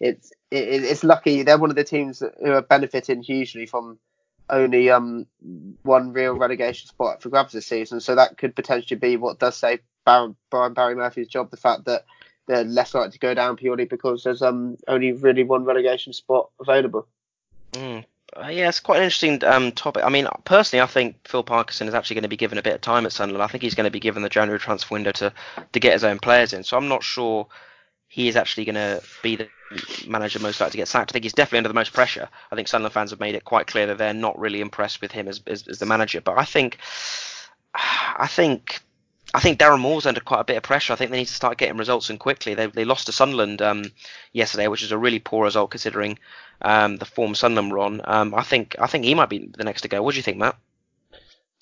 [0.00, 3.98] it's it, it's lucky they're one of the teams who are benefiting hugely from
[4.50, 5.26] only um
[5.82, 8.00] one real relegation spot for grabs this season.
[8.00, 11.50] So that could potentially be what does save Brian, Brian Barry Murphy's job.
[11.50, 12.04] The fact that
[12.48, 16.50] they're less likely to go down purely because there's um only really one relegation spot
[16.60, 17.06] available.
[17.72, 18.04] Mm,
[18.36, 20.04] uh, yeah, it's quite an interesting um, topic.
[20.04, 22.74] I mean, personally, I think Phil Parkinson is actually going to be given a bit
[22.74, 23.42] of time at Sunderland.
[23.42, 25.32] I think he's going to be given the January transfer window to
[25.72, 26.64] to get his own players in.
[26.64, 27.46] So I'm not sure
[28.08, 29.48] he is actually going to be the
[30.06, 31.10] manager most likely to get sacked.
[31.10, 32.28] I think he's definitely under the most pressure.
[32.50, 35.12] I think Sunderland fans have made it quite clear that they're not really impressed with
[35.12, 36.20] him as, as, as the manager.
[36.20, 36.76] But I think,
[37.74, 38.82] I think
[39.34, 40.92] I think Darren Moore's under quite a bit of pressure.
[40.92, 42.54] I think they need to start getting results and quickly.
[42.54, 43.84] They, they lost to Sunderland um,
[44.32, 46.18] yesterday, which is a really poor result considering
[46.60, 48.02] um, the form Sunderland were on.
[48.04, 50.02] Um, I think I think he might be the next to go.
[50.02, 50.56] What do you think, Matt?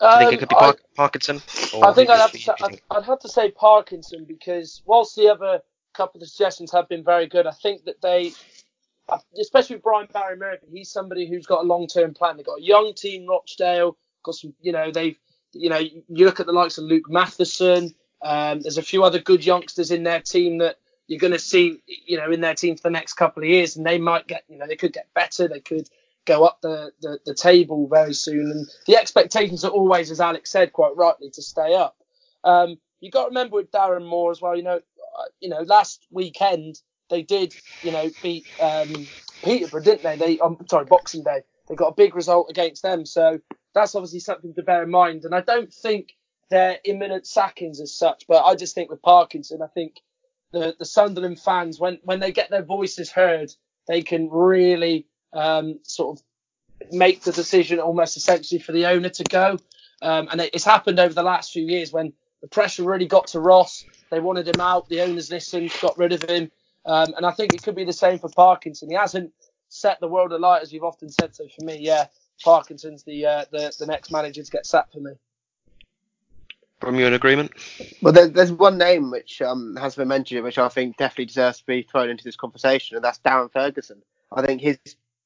[0.01, 1.37] Do you think it could be Park- I, Parkinson?
[1.83, 5.61] I think I'd have, say, I'd, I'd have to say Parkinson because whilst the other
[5.93, 8.33] couple of suggestions have been very good, I think that they,
[9.39, 12.37] especially with Brian Barry Murphy, he's somebody who's got a long-term plan.
[12.37, 15.19] They've got a young team, Rochdale, got some, you know, they've
[15.53, 17.95] you know, you look at the likes of Luke Matheson.
[18.23, 20.77] Um, there's a few other good youngsters in their team that
[21.07, 23.77] you're going to see, you know, in their team for the next couple of years,
[23.77, 25.49] and they might get, you know, they could get better.
[25.49, 25.89] They could
[26.25, 28.51] go up the, the, the table very soon.
[28.51, 31.97] And the expectations are always, as Alex said quite rightly, to stay up.
[32.45, 34.57] Um, you got to remember with Darren Moore as well.
[34.57, 39.07] You know, uh, you know, last weekend they did, you know, beat um,
[39.43, 40.17] Peterborough, didn't they?
[40.17, 41.43] They, I'm sorry, Boxing Day.
[41.71, 43.07] They got a big result against them.
[43.07, 43.39] So
[43.75, 45.25] that's obviously something to bear in mind.
[45.25, 46.17] And I don't think
[46.51, 50.01] they're imminent sackings as such, but I just think with Parkinson, I think
[50.53, 53.53] the, the Sunderland fans, when, when they get their voices heard,
[53.87, 59.25] they can really um, sort of make the decision almost essentially for the owner to
[59.25, 59.57] go.
[60.03, 62.13] Um, and it's happened over the last few years when
[62.43, 63.85] the pressure really got to Ross.
[64.11, 64.89] They wanted him out.
[64.89, 66.51] The owners listened, got rid of him.
[66.85, 68.89] Um, and I think it could be the same for Parkinson.
[68.89, 69.33] He hasn't
[69.71, 71.35] set the world alight, as you've often said.
[71.35, 72.07] So for me, yeah,
[72.45, 75.13] Parkinson's the uh, the the next manager to get sacked for me.
[76.81, 77.53] From you in agreement?
[78.01, 81.59] Well, there, there's one name which um, has been mentioned, which I think definitely deserves
[81.59, 84.03] to be thrown into this conversation, and that's Darren Ferguson.
[84.33, 84.79] I think his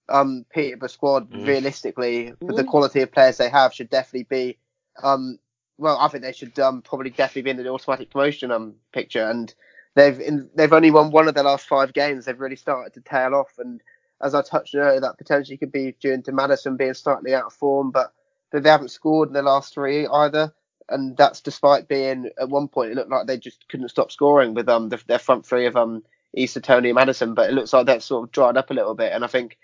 [0.08, 1.46] um, Peterborough squad, mm.
[1.46, 2.36] realistically, mm.
[2.40, 4.58] with the quality of players they have, should definitely be.
[5.00, 5.38] Um,
[5.78, 9.28] well, I think they should um, probably definitely be in the automatic promotion um, picture,
[9.28, 9.54] and
[9.94, 12.24] they've in, they've only won one of their last five games.
[12.24, 13.80] They've really started to tail off, and
[14.24, 17.52] as I touched earlier, that potentially could be due to Maddison being slightly out of
[17.52, 18.12] form, but
[18.52, 20.52] they haven't scored in the last three either.
[20.88, 24.54] And that's despite being at one point it looked like they just couldn't stop scoring
[24.54, 26.02] with um the, their front three of um
[26.36, 27.34] Eisa, Toney, and Maddison.
[27.34, 29.12] But it looks like that's sort of dried up a little bit.
[29.12, 29.58] And I think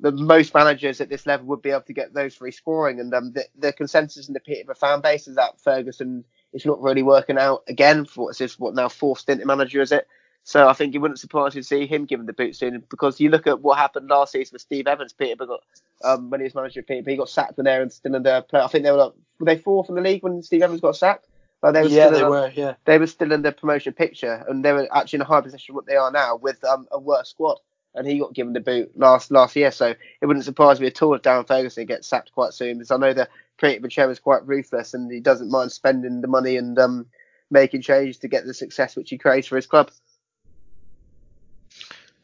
[0.00, 2.98] the most managers at this level would be able to get those three scoring.
[3.00, 6.82] And um, the, the consensus in the Peterborough fan base is that Ferguson is not
[6.82, 10.06] really working out again for what's what now fourth stint manager is it?
[10.46, 13.18] So I think it wouldn't surprise you to see him given the boot soon because
[13.18, 15.60] you look at what happened last season with Steve Evans, Peterborough got
[16.04, 18.22] um, when he was manager of Peterborough, he got sacked when they were still in
[18.22, 18.60] the play.
[18.60, 20.96] I think they were like, were they fourth in the league when Steve Evans got
[20.96, 21.28] sacked?
[21.62, 22.52] Like they were yeah, still they in, were.
[22.54, 22.74] Yeah.
[22.84, 25.72] they were still in the promotion picture, and they were actually in a higher position
[25.72, 27.58] than what they are now with um, a worse squad.
[27.94, 31.00] And he got given the boot last last year, so it wouldn't surprise me at
[31.00, 33.28] all if Darren Ferguson gets sacked quite soon, because I know the
[33.58, 37.06] Pete Macho is quite ruthless and he doesn't mind spending the money and um,
[37.50, 39.90] making changes to get the success which he craves for his club.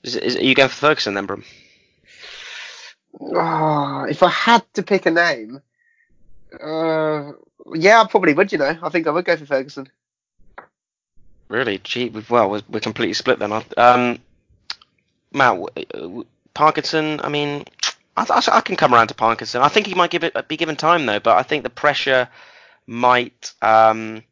[0.02, 1.44] Is, is, are you going for Ferguson then, Brum?
[3.20, 5.60] Oh, if I had to pick a name,
[6.52, 7.32] uh,
[7.74, 8.52] yeah, I probably would.
[8.52, 9.88] You know, I think I would go for Ferguson.
[11.48, 11.78] Really?
[11.78, 13.52] Gee, we've, well, we're, we're completely split then.
[13.76, 14.20] Um,
[15.32, 15.58] Matt,
[16.54, 17.20] Parkinson.
[17.22, 17.64] I mean,
[18.16, 19.60] I, I, I, can come around to Parkinson.
[19.60, 22.28] I think he might give it be given time though, but I think the pressure
[22.86, 24.22] might, um,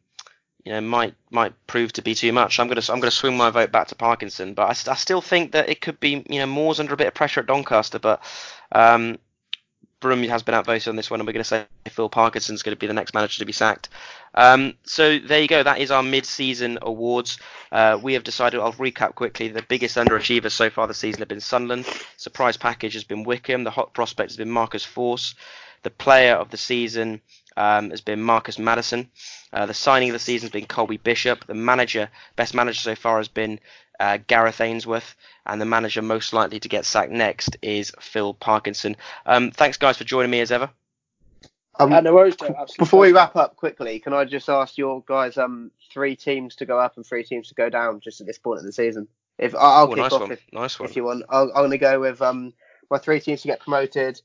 [0.69, 2.59] you know, might might prove to be too much.
[2.59, 5.53] I'm gonna I'm gonna swing my vote back to Parkinson, but I, I still think
[5.53, 8.21] that it could be, you know, Moore's under a bit of pressure at Doncaster, but
[8.71, 9.17] um,
[9.99, 12.75] Brum has been outvoted on this one, and we're going to say Phil Parkinson's going
[12.75, 13.89] to be the next manager to be sacked.
[14.35, 15.63] Um, so there you go.
[15.63, 17.39] That is our mid-season awards.
[17.71, 18.59] Uh, we have decided.
[18.59, 19.47] I'll recap quickly.
[19.47, 21.87] The biggest underachievers so far this season have been Sunderland.
[22.15, 23.63] Surprise package has been Wycombe.
[23.63, 25.33] The hot prospect has been Marcus Forss.
[25.81, 27.21] The player of the season
[27.57, 29.09] um, has been Marcus Maddison.
[29.51, 31.45] Uh, the signing of the season has been Colby Bishop.
[31.45, 33.59] The manager, best manager so far, has been
[33.99, 38.95] uh, Gareth Ainsworth, and the manager most likely to get sacked next is Phil Parkinson.
[39.25, 40.69] Um, thanks, guys, for joining me as ever.
[41.79, 42.53] Um, no worries, Joe.
[42.77, 46.65] Before we wrap up quickly, can I just ask your guys um three teams to
[46.65, 49.07] go up and three teams to go down just at this point in the season?
[49.37, 50.31] If I'll Ooh, kick nice off one.
[50.33, 50.89] if, nice one.
[50.89, 52.53] if you want, I'll, I'm going to go with um
[52.91, 54.21] my three teams to get promoted: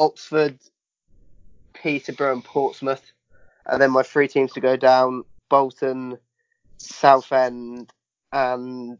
[0.00, 0.58] Oxford,
[1.82, 3.12] Peterborough, and Portsmouth,
[3.66, 6.18] and then my three teams to go down: Bolton,
[6.78, 7.92] Southend,
[8.32, 8.98] and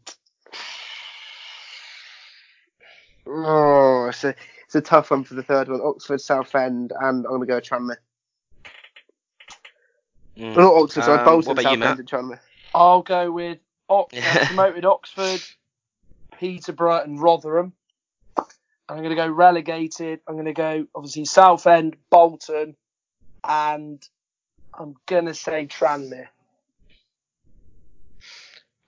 [3.27, 5.81] oh, it's a it's a tough one for the third one.
[5.83, 7.97] Oxford, Southend, and I'm going to go Tranmere.
[10.39, 10.57] Mm.
[10.57, 12.39] Not Oxford, sorry, Um, Bolton, what you, Southend, and Tranmere.
[12.73, 13.59] I'll go with
[13.89, 14.47] Ox- Yeah.
[14.47, 15.47] promoted Oxford,
[16.39, 17.73] Peterborough, and Rotherham.
[18.89, 20.21] I'm going to go relegated.
[20.27, 22.75] I'm going to go obviously Southend, Bolton,
[23.43, 24.01] and
[24.73, 26.27] I'm going to say Tranmere.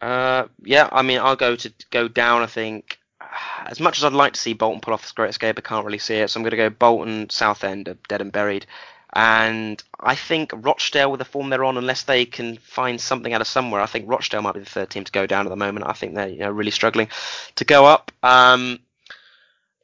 [0.02, 2.42] Uh, yeah, I mean, I'll go to go down.
[2.42, 3.00] I think
[3.66, 5.86] as much as I'd like to see Bolton pull off this great escape, I can't
[5.86, 6.30] really see it.
[6.30, 8.66] So I'm going to go Bolton, Southend, are dead and buried.
[9.12, 13.42] And I think Rochdale, with the form they're on, unless they can find something out
[13.42, 15.56] of somewhere, I think Rochdale might be the third team to go down at the
[15.56, 15.88] moment.
[15.88, 17.10] I think they're you know, really struggling
[17.56, 18.12] to go up.
[18.22, 18.80] Um,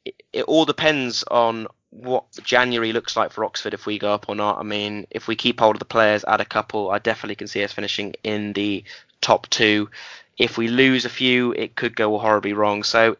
[0.06, 4.28] it, it all depends on what January looks like for Oxford if we go up
[4.28, 4.58] or not.
[4.58, 7.48] I mean, if we keep hold of the players, add a couple, I definitely can
[7.48, 8.84] see us finishing in the
[9.20, 9.90] top two.
[10.38, 12.84] If we lose a few, it could go horribly wrong.
[12.84, 13.16] So,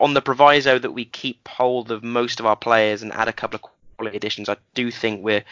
[0.00, 3.32] on the proviso that we keep hold of most of our players and add a
[3.32, 3.62] couple of
[3.96, 5.44] quality additions, I do think we're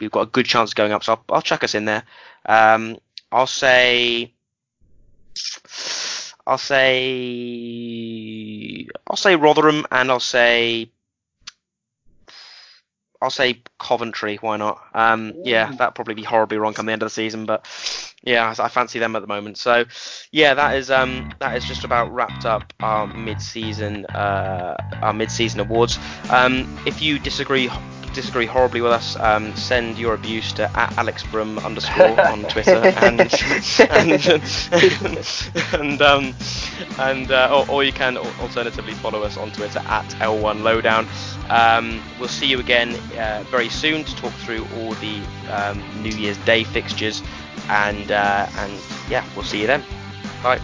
[0.00, 1.04] we've got a good chance of going up.
[1.04, 2.02] So I'll, I'll chuck us in there.
[2.46, 2.98] Um,
[3.30, 4.32] I'll say.
[6.46, 6.86] I'll say
[9.08, 10.90] I'll say Rotherham and I'll say
[13.20, 14.36] I'll say Coventry.
[14.36, 14.80] Why not?
[14.94, 17.66] Um, yeah, that'd probably be horribly wrong come the end of the season, but
[18.22, 19.58] yeah, I fancy them at the moment.
[19.58, 19.84] So
[20.32, 25.60] yeah, that is um, that is just about wrapped up our mid-season uh, our mid-season
[25.60, 25.98] awards.
[26.30, 27.68] Um, if you disagree
[28.16, 32.76] disagree horribly with us, um, send your abuse to at Alex Brum underscore on Twitter
[33.02, 33.20] and
[33.90, 35.22] and
[35.74, 36.34] and, um,
[36.98, 41.06] and uh, or, or you can alternatively follow us on Twitter at L1 Lowdown.
[41.50, 46.16] Um, we'll see you again uh, very soon to talk through all the um, New
[46.16, 47.22] Year's Day fixtures,
[47.68, 48.72] and uh, and
[49.10, 49.84] yeah, we'll see you then.
[50.42, 50.60] Bye.